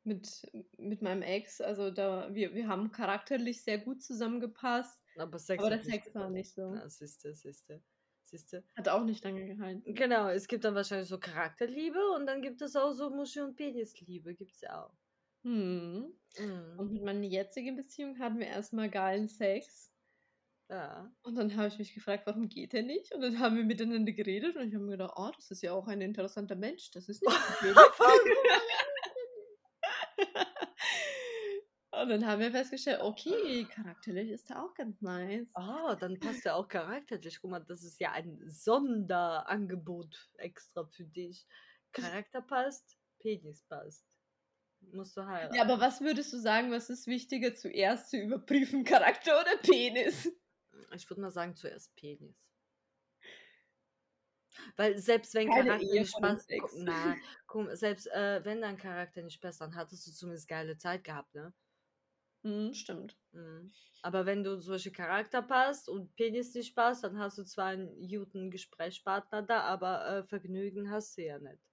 Mit, 0.05 0.47
mit 0.77 1.01
meinem 1.01 1.23
Ex. 1.23 1.61
Also 1.61 1.89
da, 1.91 2.33
wir, 2.33 2.53
wir 2.53 2.67
haben 2.67 2.91
charakterlich 2.91 3.63
sehr 3.63 3.79
gut 3.79 4.03
zusammengepasst. 4.03 5.01
Aber 5.17 5.39
Sex 5.39 5.63
Aber 5.63 5.75
der 5.75 5.83
Sex 5.83 6.13
war 6.13 6.29
nicht 6.29 6.53
so. 6.53 6.73
Ja, 6.73 6.87
siehste, 6.87 7.33
siehste. 7.33 7.81
Siehste. 8.23 8.63
Hat 8.75 8.87
auch 8.89 9.03
nicht 9.03 9.23
lange 9.23 9.45
gehalten. 9.45 9.93
Genau, 9.93 10.29
es 10.29 10.47
gibt 10.47 10.63
dann 10.63 10.75
wahrscheinlich 10.75 11.09
so 11.09 11.19
Charakterliebe 11.19 11.99
und 12.15 12.25
dann 12.25 12.41
gibt 12.41 12.61
es 12.61 12.75
auch 12.75 12.91
so 12.91 13.09
Muschi- 13.09 13.41
und 13.41 13.55
Penisliebe, 13.55 14.33
gibt's 14.35 14.61
ja 14.61 14.85
auch. 14.85 14.93
Hm. 15.43 16.11
Mhm. 16.39 16.79
Und 16.79 16.91
mit 16.91 17.03
meiner 17.03 17.25
jetzigen 17.25 17.75
Beziehung 17.75 18.17
hatten 18.19 18.39
wir 18.39 18.47
erstmal 18.47 18.89
geilen 18.89 19.27
Sex. 19.27 19.91
Ja. 20.69 21.13
Und 21.21 21.35
dann 21.35 21.55
habe 21.55 21.67
ich 21.67 21.77
mich 21.77 21.93
gefragt, 21.93 22.25
warum 22.25 22.49
geht 22.49 22.73
er 22.73 22.81
nicht? 22.81 23.13
Und 23.13 23.21
dann 23.21 23.39
haben 23.39 23.55
wir 23.55 23.63
miteinander 23.63 24.11
geredet 24.11 24.55
und 24.55 24.67
ich 24.67 24.73
habe 24.73 24.85
mir 24.85 24.93
gedacht, 24.93 25.13
oh, 25.15 25.29
das 25.35 25.51
ist 25.51 25.61
ja 25.61 25.73
auch 25.73 25.87
ein 25.87 26.01
interessanter 26.01 26.55
Mensch. 26.55 26.89
Das 26.91 27.07
ist 27.07 27.21
nicht 27.21 27.31
so 27.61 27.73
blöd. 27.73 27.77
Und 32.05 32.11
dann 32.11 32.27
haben 32.27 32.39
wir 32.39 32.51
festgestellt, 32.51 33.01
okay, 33.01 33.65
charakterlich 33.65 34.29
ist 34.29 34.51
er 34.51 34.63
auch 34.63 34.75
ganz 34.75 35.01
nice. 35.01 35.47
Oh, 35.55 35.95
dann 35.99 36.19
passt 36.19 36.45
er 36.45 36.55
auch 36.55 36.67
charakterlich. 36.67 37.39
Guck 37.41 37.49
mal, 37.49 37.59
das 37.61 37.83
ist 37.83 37.99
ja 37.99 38.11
ein 38.11 38.39
Sonderangebot 38.47 40.29
extra 40.37 40.85
für 40.85 41.05
dich. 41.05 41.47
Charakter 41.93 42.43
passt, 42.43 42.95
Penis 43.19 43.63
passt. 43.63 44.05
Musst 44.93 45.17
du 45.17 45.25
heiraten. 45.25 45.55
Ja, 45.55 45.63
aber 45.63 45.79
was 45.79 45.99
würdest 45.99 46.31
du 46.31 46.37
sagen, 46.37 46.69
was 46.69 46.91
ist 46.91 47.07
wichtiger 47.07 47.55
zuerst 47.55 48.11
zu 48.11 48.17
überprüfen, 48.17 48.83
Charakter 48.85 49.41
oder 49.41 49.57
Penis? 49.57 50.31
Ich 50.93 51.09
würde 51.09 51.21
mal 51.21 51.31
sagen, 51.31 51.55
zuerst 51.55 51.95
Penis. 51.95 52.35
Weil 54.75 54.99
selbst 54.99 55.33
wenn 55.33 55.49
Keine 55.49 55.69
Charakter 55.69 55.87
Ehe 55.87 56.01
nicht 56.01 56.19
passt, 56.19 56.51
na, 56.77 57.15
guck, 57.47 57.75
selbst 57.75 58.05
äh, 58.11 58.45
wenn 58.45 58.61
dein 58.61 58.77
Charakter 58.77 59.23
nicht 59.23 59.41
passt, 59.41 59.61
dann 59.61 59.75
hattest 59.75 60.05
du 60.05 60.11
zumindest 60.11 60.47
geile 60.47 60.77
Zeit 60.77 61.03
gehabt, 61.03 61.33
ne? 61.33 61.51
Hm, 62.45 62.73
stimmt. 62.73 63.17
Mhm. 63.33 63.73
Aber 64.01 64.25
wenn 64.25 64.43
du 64.43 64.57
solche 64.59 64.91
Charakter 64.91 65.41
passt 65.41 65.89
und 65.89 66.15
Penis 66.15 66.53
nicht 66.53 66.75
passt, 66.75 67.03
dann 67.03 67.17
hast 67.19 67.37
du 67.39 67.43
zwar 67.43 67.65
einen 67.67 68.07
guten 68.07 68.51
Gesprächspartner 68.51 69.41
da, 69.41 69.61
aber 69.61 70.05
äh, 70.07 70.23
Vergnügen 70.23 70.89
hast 70.91 71.17
du 71.17 71.23
ja 71.25 71.39
nicht. 71.39 71.63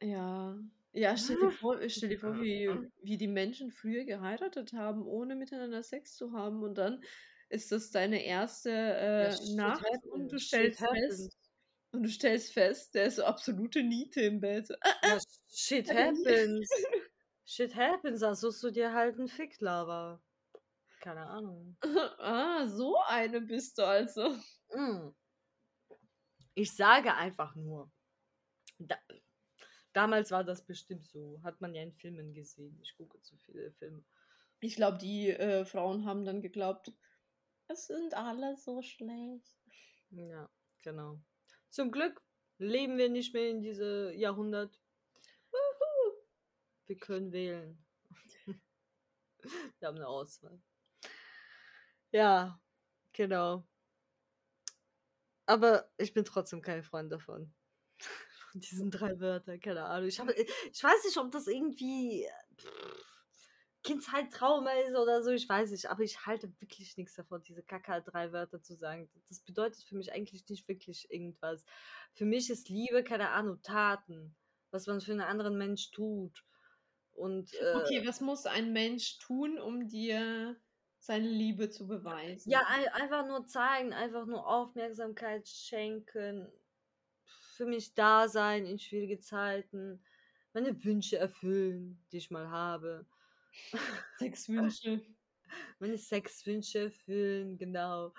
Ja. 0.00 0.58
Ja, 0.94 1.16
stell 1.16 1.38
dir 1.38 1.50
vor, 1.50 1.78
stell 1.88 2.10
dir 2.10 2.18
vor 2.18 2.38
wie, 2.38 2.68
wie 3.02 3.16
die 3.16 3.28
Menschen 3.28 3.70
früher 3.70 4.04
geheiratet 4.04 4.72
haben, 4.74 5.06
ohne 5.06 5.36
miteinander 5.36 5.82
Sex 5.82 6.16
zu 6.16 6.32
haben. 6.32 6.62
Und 6.62 6.76
dann 6.76 7.02
ist 7.48 7.72
das 7.72 7.90
deine 7.90 8.24
erste 8.24 8.70
äh, 8.70 9.46
Ja, 9.56 9.78
Nacht 9.78 10.06
und 10.06 10.30
du 10.32 10.38
stellst 10.38 10.88
fest, 10.90 11.38
und 11.92 12.04
du 12.04 12.08
stellst 12.10 12.52
fest, 12.54 12.94
der 12.94 13.06
ist 13.06 13.16
so 13.16 13.24
absolute 13.24 13.82
Niete 13.82 14.22
im 14.22 14.40
Bett. 14.40 14.68
Ja, 15.04 15.18
shit 15.48 15.90
happens. 15.92 16.70
Shit 17.54 17.76
happens, 17.76 18.20
dann 18.20 18.34
suchst 18.34 18.62
du 18.62 18.70
dir 18.70 18.94
halt 18.94 19.18
einen 19.18 19.28
Ficklava. 19.28 20.22
Keine 21.00 21.26
Ahnung. 21.26 21.76
ah, 22.18 22.66
so 22.66 22.96
eine 23.06 23.42
bist 23.42 23.76
du 23.76 23.86
also. 23.86 24.38
Mm. 24.74 25.10
Ich 26.54 26.74
sage 26.74 27.14
einfach 27.14 27.54
nur. 27.54 27.92
Da, 28.78 28.96
damals 29.92 30.30
war 30.30 30.44
das 30.44 30.64
bestimmt 30.64 31.06
so. 31.06 31.42
Hat 31.42 31.60
man 31.60 31.74
ja 31.74 31.82
in 31.82 31.92
Filmen 31.92 32.32
gesehen. 32.32 32.80
Ich 32.82 32.96
gucke 32.96 33.20
zu 33.20 33.36
viele 33.36 33.70
Filme. 33.72 34.02
Ich 34.60 34.76
glaube, 34.76 34.96
die 34.96 35.28
äh, 35.28 35.66
Frauen 35.66 36.06
haben 36.06 36.24
dann 36.24 36.40
geglaubt, 36.40 36.90
es 37.68 37.86
sind 37.86 38.14
alle 38.14 38.56
so 38.56 38.80
schlecht. 38.80 39.58
Ja, 40.08 40.48
genau. 40.80 41.20
Zum 41.68 41.92
Glück 41.92 42.22
leben 42.56 42.96
wir 42.96 43.10
nicht 43.10 43.34
mehr 43.34 43.50
in 43.50 43.60
diese 43.60 44.14
Jahrhundert. 44.14 44.81
Wir 46.92 46.98
können 46.98 47.32
wählen. 47.32 47.82
wir 49.78 49.88
haben 49.88 49.96
eine 49.96 50.06
Auswahl. 50.06 50.60
Ja, 52.10 52.60
genau. 53.14 53.66
Aber 55.46 55.90
ich 55.96 56.12
bin 56.12 56.26
trotzdem 56.26 56.60
kein 56.60 56.82
Freund 56.82 57.10
davon. 57.10 57.54
Von 58.50 58.60
diesen 58.60 58.90
drei 58.90 59.18
Wörtern, 59.20 59.58
keine 59.58 59.86
Ahnung. 59.86 60.06
Ich, 60.06 60.20
habe, 60.20 60.34
ich 60.34 60.84
weiß 60.84 61.04
nicht, 61.06 61.16
ob 61.16 61.30
das 61.30 61.46
irgendwie 61.46 62.28
Kindheittrauma 63.82 64.72
ist 64.72 64.94
oder 64.94 65.22
so, 65.22 65.30
ich 65.30 65.48
weiß 65.48 65.70
nicht, 65.70 65.86
aber 65.86 66.02
ich 66.02 66.26
halte 66.26 66.52
wirklich 66.60 66.98
nichts 66.98 67.14
davon, 67.14 67.42
diese 67.42 67.62
Kacke 67.62 68.02
drei 68.02 68.32
Wörter 68.32 68.60
zu 68.60 68.76
sagen. 68.76 69.08
Das 69.30 69.40
bedeutet 69.40 69.82
für 69.82 69.96
mich 69.96 70.12
eigentlich 70.12 70.46
nicht 70.50 70.68
wirklich 70.68 71.10
irgendwas. 71.10 71.64
Für 72.12 72.26
mich 72.26 72.50
ist 72.50 72.68
Liebe, 72.68 73.02
keine 73.02 73.30
Ahnung, 73.30 73.62
Taten, 73.62 74.36
was 74.70 74.86
man 74.86 75.00
für 75.00 75.12
einen 75.12 75.22
anderen 75.22 75.56
Mensch 75.56 75.90
tut. 75.90 76.44
Und 77.12 77.52
äh, 77.54 77.74
Okay, 77.74 78.06
was 78.06 78.20
muss 78.20 78.46
ein 78.46 78.72
Mensch 78.72 79.18
tun, 79.18 79.58
um 79.58 79.88
dir 79.88 80.60
seine 80.98 81.28
Liebe 81.28 81.70
zu 81.70 81.86
beweisen? 81.86 82.50
ja, 82.50 82.60
ein, 82.68 82.88
einfach 82.88 83.26
nur 83.26 83.46
zeigen, 83.46 83.92
einfach 83.92 84.26
nur 84.26 84.46
Aufmerksamkeit 84.46 85.48
schenken, 85.48 86.48
für 87.56 87.66
mich 87.66 87.94
da 87.94 88.28
sein 88.28 88.66
in 88.66 88.78
schwierige 88.78 89.18
Zeiten, 89.20 90.02
meine 90.52 90.84
Wünsche 90.84 91.18
erfüllen, 91.18 92.04
die 92.12 92.18
ich 92.18 92.30
mal 92.30 92.50
habe. 92.50 93.06
Sexwünsche. 94.18 95.00
meine 95.78 95.98
Sexwünsche 95.98 96.78
erfüllen, 96.84 97.58
genau. 97.58 98.14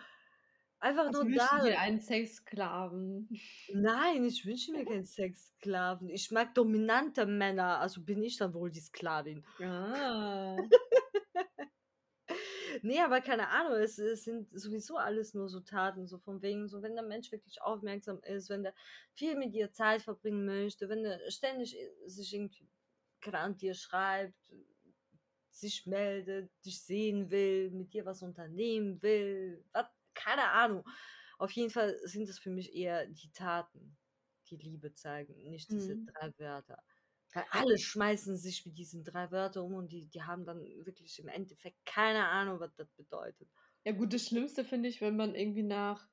Einfach 0.84 1.12
nur 1.14 1.24
da. 1.24 1.60
du 1.60 1.66
dir 1.70 1.80
einen 1.80 2.00
Sexsklaven? 2.02 3.30
Nein, 3.74 4.26
ich 4.26 4.46
wünsche 4.46 4.74
mir 4.74 4.84
keinen 4.86 5.06
Sexsklaven. 5.06 6.10
Ich 6.10 6.30
mag 6.32 6.54
dominante 6.56 7.26
Männer, 7.26 7.80
also 7.80 8.02
bin 8.02 8.22
ich 8.22 8.38
dann 8.38 8.54
wohl 8.54 8.70
die 8.70 8.82
Sklavin. 8.82 9.44
Ah. 9.62 10.58
Nee, 12.82 13.00
aber 13.00 13.22
keine 13.22 13.50
Ahnung, 13.50 13.74
es, 13.80 13.98
es 14.00 14.24
sind 14.24 14.48
sowieso 14.52 14.98
alles 14.98 15.34
nur 15.34 15.48
so 15.48 15.60
Taten, 15.60 16.08
so 16.08 16.18
von 16.18 16.42
wegen, 16.42 16.68
so 16.68 16.82
wenn 16.82 16.96
der 16.96 17.04
Mensch 17.06 17.32
wirklich 17.32 17.62
aufmerksam 17.62 18.20
ist, 18.24 18.50
wenn 18.50 18.64
der 18.64 18.74
viel 19.14 19.36
mit 19.38 19.54
dir 19.54 19.72
Zeit 19.72 20.02
verbringen 20.02 20.44
möchte, 20.46 20.90
wenn 20.90 21.04
der 21.04 21.20
ständig 21.30 21.78
i- 21.78 22.10
sich 22.10 22.34
irgendwie 22.34 22.68
Ahnung, 23.22 23.62
dir 23.62 23.74
schreibt, 23.76 24.52
sich 25.50 25.86
meldet, 25.86 26.52
dich 26.66 26.82
sehen 26.82 27.30
will, 27.30 27.70
mit 27.72 27.94
dir 27.94 28.06
was 28.06 28.24
unternehmen 28.24 29.02
will, 29.02 29.64
was, 29.72 29.86
keine 30.16 30.50
Ahnung. 30.52 30.84
Auf 31.38 31.52
jeden 31.52 31.70
Fall 31.72 32.00
sind 32.04 32.30
es 32.30 32.40
für 32.40 32.50
mich 32.52 32.74
eher 32.76 33.08
die 33.08 33.32
Taten, 33.32 33.98
die 34.50 34.58
Liebe 34.58 34.94
zeigen, 34.94 35.36
nicht 35.50 35.74
diese 35.74 35.98
Mhm. 35.98 36.14
drei 36.16 36.32
Wörter. 36.38 36.84
Weil 37.34 37.46
alle 37.52 37.78
schmeißen 37.80 38.38
sich 38.38 38.66
mit 38.66 38.78
diesen 38.78 39.04
drei 39.04 39.32
Wörtern 39.32 39.66
um 39.66 39.74
und 39.76 39.92
die, 39.92 40.08
die 40.08 40.24
haben 40.24 40.46
dann 40.46 40.60
wirklich 40.86 41.20
im 41.20 41.28
Endeffekt 41.28 41.84
keine 41.86 42.28
Ahnung, 42.30 42.60
was 42.60 42.76
das 42.76 42.92
bedeutet. 42.92 43.50
Ja 43.86 43.92
gut, 43.94 44.14
das 44.14 44.28
Schlimmste 44.28 44.64
finde 44.66 44.90
ich, 44.90 45.02
wenn 45.02 45.16
man 45.18 45.36
irgendwie 45.36 45.64
nach, 45.64 46.08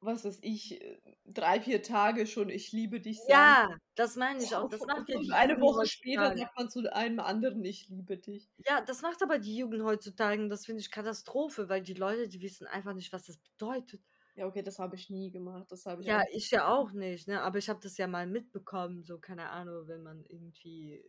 was 0.00 0.24
weiß 0.24 0.38
ich, 0.42 0.80
äh, 0.80 0.98
drei, 1.24 1.60
vier 1.60 1.82
Tage 1.82 2.26
schon 2.26 2.48
ich 2.48 2.72
liebe 2.72 3.00
dich 3.00 3.18
sagt. 3.18 3.30
Ja, 3.30 3.68
das 3.94 4.16
meine 4.16 4.42
ich 4.42 4.54
auch. 4.54 4.68
Das 4.68 4.80
macht 4.86 5.08
ja 5.08 5.18
Und 5.18 5.32
eine 5.32 5.60
Woche 5.60 5.86
später 5.86 6.36
sagt 6.36 6.56
man 6.56 6.68
zu 6.68 6.92
einem 6.94 7.20
anderen 7.20 7.64
ich 7.64 7.88
liebe 7.88 8.16
dich. 8.18 8.48
Ja, 8.66 8.80
das 8.80 9.02
macht 9.02 9.22
aber 9.22 9.38
die 9.38 9.56
Jugend 9.56 9.82
heutzutage 9.82 10.42
und 10.42 10.48
das 10.50 10.66
finde 10.66 10.80
ich 10.80 10.90
Katastrophe, 10.90 11.68
weil 11.68 11.82
die 11.82 11.94
Leute, 11.94 12.28
die 12.28 12.40
wissen 12.40 12.66
einfach 12.66 12.94
nicht, 12.94 13.12
was 13.12 13.24
das 13.24 13.38
bedeutet. 13.38 14.02
Ja, 14.36 14.46
okay, 14.46 14.62
das 14.62 14.78
habe 14.78 14.96
ich 14.96 15.08
nie 15.08 15.30
gemacht. 15.30 15.72
Das 15.72 15.86
habe 15.86 16.02
ich 16.02 16.08
Ja, 16.08 16.22
ich 16.30 16.50
ja 16.50 16.68
auch 16.68 16.92
nicht, 16.92 17.26
ne? 17.26 17.40
Aber 17.40 17.58
ich 17.58 17.70
habe 17.70 17.80
das 17.82 17.96
ja 17.96 18.06
mal 18.06 18.26
mitbekommen, 18.26 19.02
so 19.02 19.18
keine 19.18 19.48
Ahnung, 19.48 19.88
wenn 19.88 20.02
man 20.02 20.24
irgendwie 20.26 21.02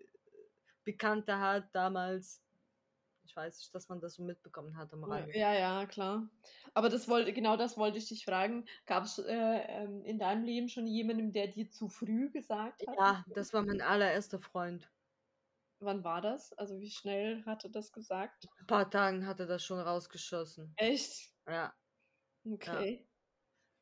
Bekannte 0.85 1.37
hat 1.37 1.75
damals. 1.75 2.41
Ich 3.27 3.35
weiß 3.35 3.59
nicht, 3.59 3.75
dass 3.75 3.89
man 3.89 3.99
das 3.99 4.15
so 4.15 4.23
mitbekommen 4.23 4.77
hat 4.77 4.93
am 4.93 5.03
Radio. 5.03 5.35
Ja, 5.37 5.53
ja, 5.53 5.85
klar. 5.85 6.29
Aber 6.73 6.89
das 6.89 7.09
wollte, 7.09 7.33
genau 7.33 7.57
das 7.57 7.77
wollte 7.77 7.97
ich 7.97 8.07
dich 8.07 8.23
fragen. 8.23 8.65
Gab 8.85 9.03
es 9.03 9.19
äh, 9.19 9.33
ähm, 9.33 10.03
in 10.05 10.17
deinem 10.17 10.43
Leben 10.45 10.69
schon 10.69 10.87
jemanden, 10.87 11.33
der 11.33 11.47
dir 11.47 11.69
zu 11.69 11.89
früh 11.89 12.31
gesagt 12.31 12.87
hat? 12.87 12.95
Ja, 12.97 13.25
das 13.27 13.53
war 13.53 13.63
mein 13.63 13.81
allererster 13.81 14.39
Freund. 14.39 14.89
Wann 15.79 16.03
war 16.03 16.21
das? 16.21 16.53
Also 16.53 16.79
wie 16.79 16.89
schnell 16.89 17.43
hatte 17.45 17.69
das 17.69 17.91
gesagt? 17.91 18.47
Ein 18.59 18.67
paar 18.67 18.89
Tagen 18.89 19.27
hat 19.27 19.39
er 19.41 19.45
das 19.45 19.63
schon 19.63 19.79
rausgeschossen. 19.79 20.73
Echt? 20.77 21.31
Ja, 21.47 21.73
Okay. 22.53 23.05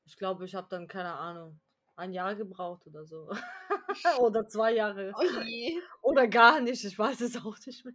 ich 0.05 0.17
glaube, 0.17 0.45
ich 0.45 0.55
habe 0.55 0.67
dann, 0.69 0.87
keine 0.87 1.13
Ahnung, 1.13 1.59
ein 1.95 2.11
Jahr 2.11 2.35
gebraucht 2.35 2.87
oder 2.87 3.05
so. 3.05 3.29
oder 4.19 4.47
zwei 4.47 4.73
Jahre. 4.73 5.13
Oh. 5.15 6.09
Oder 6.09 6.27
gar 6.27 6.59
nicht, 6.61 6.83
ich 6.83 6.97
weiß 6.97 7.21
es 7.21 7.37
auch 7.37 7.57
nicht 7.65 7.85
mehr. 7.85 7.93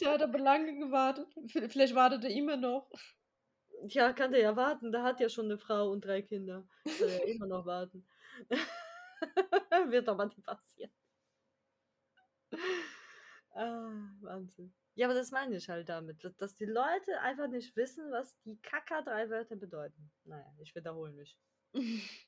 Der 0.00 0.12
hat 0.12 0.22
aber 0.22 0.38
lange 0.38 0.76
gewartet. 0.78 1.28
Vielleicht 1.70 1.94
wartet 1.94 2.24
er 2.24 2.30
immer 2.30 2.56
noch. 2.56 2.90
Ja, 3.86 4.12
kann 4.12 4.32
der 4.32 4.40
ja 4.40 4.56
warten. 4.56 4.90
Der 4.92 5.02
hat 5.02 5.20
ja 5.20 5.28
schon 5.28 5.44
eine 5.46 5.58
Frau 5.58 5.90
und 5.90 6.04
drei 6.04 6.22
Kinder. 6.22 6.66
Kann 6.84 7.08
er 7.08 7.18
ja 7.26 7.34
immer 7.34 7.46
noch 7.46 7.64
warten. 7.66 8.06
Wird 9.90 10.08
aber 10.08 10.26
nicht 10.26 10.42
passieren. 10.44 10.90
Ah, 13.50 13.90
Wahnsinn. 14.20 14.74
Ja, 14.94 15.06
aber 15.06 15.14
das 15.14 15.30
meine 15.30 15.56
ich 15.56 15.68
halt 15.68 15.88
damit, 15.88 16.24
dass- 16.24 16.36
dass 16.36 16.54
die 16.54 16.64
Leute 16.64 17.20
einfach 17.20 17.46
nicht 17.48 17.74
wissen, 17.76 18.10
was 18.10 18.36
die 18.42 18.60
Kaka 18.60 19.02
drei 19.02 19.30
Wörter 19.30 19.56
bedeuten. 19.56 20.10
Naja, 20.24 20.52
ich 20.60 20.74
wiederhole 20.74 21.12
mich. 21.12 21.38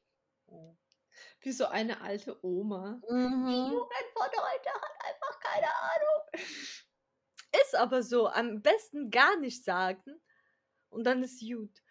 Wie 1.40 1.52
so 1.52 1.66
eine 1.66 2.00
alte 2.00 2.38
Oma. 2.44 3.00
Mhm. 3.08 3.70
Jugend 3.72 4.10
von 4.14 4.26
heute 4.28 4.70
hat 4.70 4.92
einfach 5.04 5.40
keine 5.40 5.66
Ahnung. 5.66 6.44
Ist 7.60 7.69
aber 7.80 8.02
so. 8.02 8.28
Am 8.28 8.62
besten 8.62 9.10
gar 9.10 9.38
nicht 9.40 9.64
sagen 9.64 10.20
und 10.90 11.04
dann 11.06 11.22
ist 11.24 11.40
gut. 11.40 11.82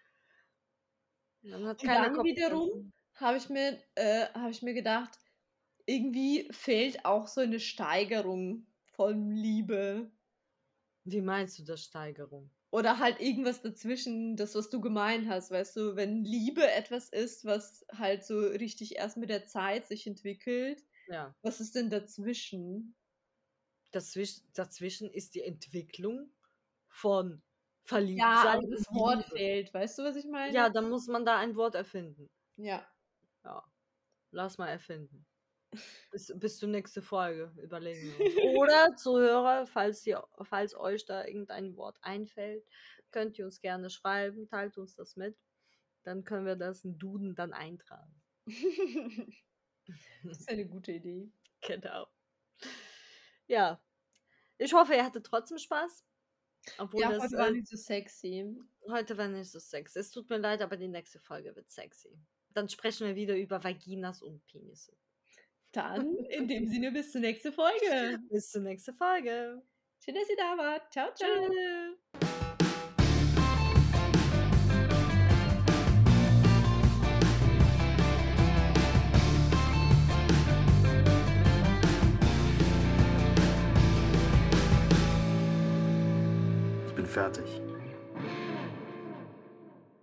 Dann 1.49 1.65
hat 1.67 1.84
keiner 1.84 2.10
dann 2.10 2.12
Kopfschmerzen. 2.12 2.23
wiederum 2.23 2.93
habe 3.15 3.38
ich 3.38 3.49
mir, 3.49 3.82
äh, 3.95 4.28
habe 4.34 4.52
ich 4.52 4.62
mir 4.62 4.73
gedacht, 4.73 5.17
irgendwie 5.86 6.47
fehlt 6.52 7.06
auch 7.06 7.28
so 7.28 7.41
eine 7.41 7.60
Steigerung 7.60 8.67
von 8.86 9.32
Liebe. 9.32 10.12
Wie 11.04 11.21
meinst 11.21 11.60
du 11.60 11.63
das 11.65 11.84
Steigerung? 11.84 12.52
Oder 12.71 12.99
halt 12.99 13.19
irgendwas 13.19 13.62
dazwischen, 13.62 14.36
das, 14.36 14.54
was 14.56 14.69
du 14.69 14.80
gemeint 14.82 15.28
hast, 15.28 15.49
weißt 15.52 15.75
du, 15.75 15.95
wenn 15.95 16.23
Liebe 16.23 16.65
etwas 16.71 17.10
ist, 17.10 17.45
was 17.45 17.86
halt 17.91 18.23
so 18.23 18.39
richtig 18.39 18.95
erst 18.95 19.17
mit 19.17 19.30
der 19.30 19.45
Zeit 19.45 19.88
sich 19.88 20.06
entwickelt, 20.08 20.84
Ja. 21.08 21.36
was 21.41 21.62
ist 21.62 21.75
denn 21.75 21.89
dazwischen? 21.89 22.95
Dazwischen, 23.91 24.43
dazwischen 24.54 25.10
ist 25.12 25.36
die 25.36 25.43
Entwicklung 25.43 26.32
von 26.88 27.41
verliebt 27.84 28.19
Ja, 28.19 28.43
sein 28.43 28.62
in 28.62 28.71
das 28.71 28.86
Wort 28.91 29.25
fehlt. 29.25 29.73
Weißt 29.73 29.97
du, 29.97 30.04
was 30.04 30.15
ich 30.15 30.25
meine? 30.25 30.54
Ja, 30.54 30.69
dann 30.69 30.89
muss 30.89 31.08
man 31.08 31.25
da 31.25 31.38
ein 31.38 31.56
Wort 31.56 31.75
erfinden. 31.75 32.30
Ja. 32.56 32.88
Ja, 33.43 33.63
lass 34.32 34.58
mal 34.58 34.67
erfinden. 34.67 35.25
Bis, 36.12 36.34
bis 36.36 36.58
zur 36.58 36.69
nächsten 36.69 37.04
Folge 37.04 37.54
überlegen 37.62 38.02
wir 38.17 38.25
uns. 38.25 38.58
Oder 38.58 38.95
Zuhörer, 38.95 39.67
falls, 39.67 40.04
ihr, 40.08 40.23
falls 40.41 40.75
euch 40.75 41.06
da 41.06 41.23
irgendein 41.23 41.75
Wort 41.78 41.99
einfällt, 42.02 42.65
könnt 43.12 43.38
ihr 43.38 43.45
uns 43.45 43.62
gerne 43.62 43.91
schreiben, 43.91 44.47
teilt 44.47 44.80
uns 44.80 44.95
das 44.95 45.15
mit. 45.15 45.38
Dann 46.04 46.23
können 46.23 46.47
wir 46.47 46.56
das 46.56 46.84
in 46.84 46.97
Duden 46.97 47.36
dann 47.36 47.54
eintragen. 47.54 48.19
das 50.23 50.39
ist 50.39 50.49
eine 50.49 50.65
gute 50.65 50.93
Idee. 50.93 51.32
Genau. 51.62 52.08
Ja. 53.50 53.82
Ich 54.58 54.74
hoffe, 54.74 54.94
ihr 54.94 55.04
hattet 55.04 55.26
trotzdem 55.26 55.58
Spaß. 55.58 56.06
Obwohl 56.78 57.02
Ja, 57.02 57.10
das, 57.12 57.24
heute 57.24 57.38
war 57.38 57.48
äh, 57.48 57.52
nicht 57.52 57.68
so 57.68 57.78
sexy. 57.78 58.56
heute 58.88 59.18
war 59.18 59.28
nicht 59.28 59.50
so 59.50 59.60
sexy. 59.60 60.00
Es 60.00 60.12
tut 60.12 60.30
mir 60.30 60.38
leid, 60.38 60.62
aber 60.62 60.78
die 60.78 60.88
nächste 60.88 61.20
Folge 61.20 61.56
wird 61.56 61.70
sexy. 61.70 62.10
Dann 62.54 62.70
sprechen 62.70 63.08
wir 63.08 63.16
wieder 63.16 63.36
über 63.36 63.64
Vaginas 63.64 64.22
und 64.22 64.46
Penisse. 64.46 64.94
Dann, 65.72 66.16
in 66.30 66.48
dem 66.48 66.68
Sinne, 66.68 66.92
bis 66.92 67.12
zur 67.12 67.22
nächsten 67.22 67.54
Folge. 67.54 68.20
Bis 68.30 68.52
zur 68.52 68.62
nächsten 68.62 68.94
Folge. 68.96 69.62
Schön, 70.00 70.16
dass 70.16 70.30
ihr 70.30 70.38
da 70.38 70.58
wart. 70.58 70.92
Ciao, 70.92 71.14
ciao. 71.14 71.48
Tschüss. 71.48 71.99
fertig. 87.20 87.69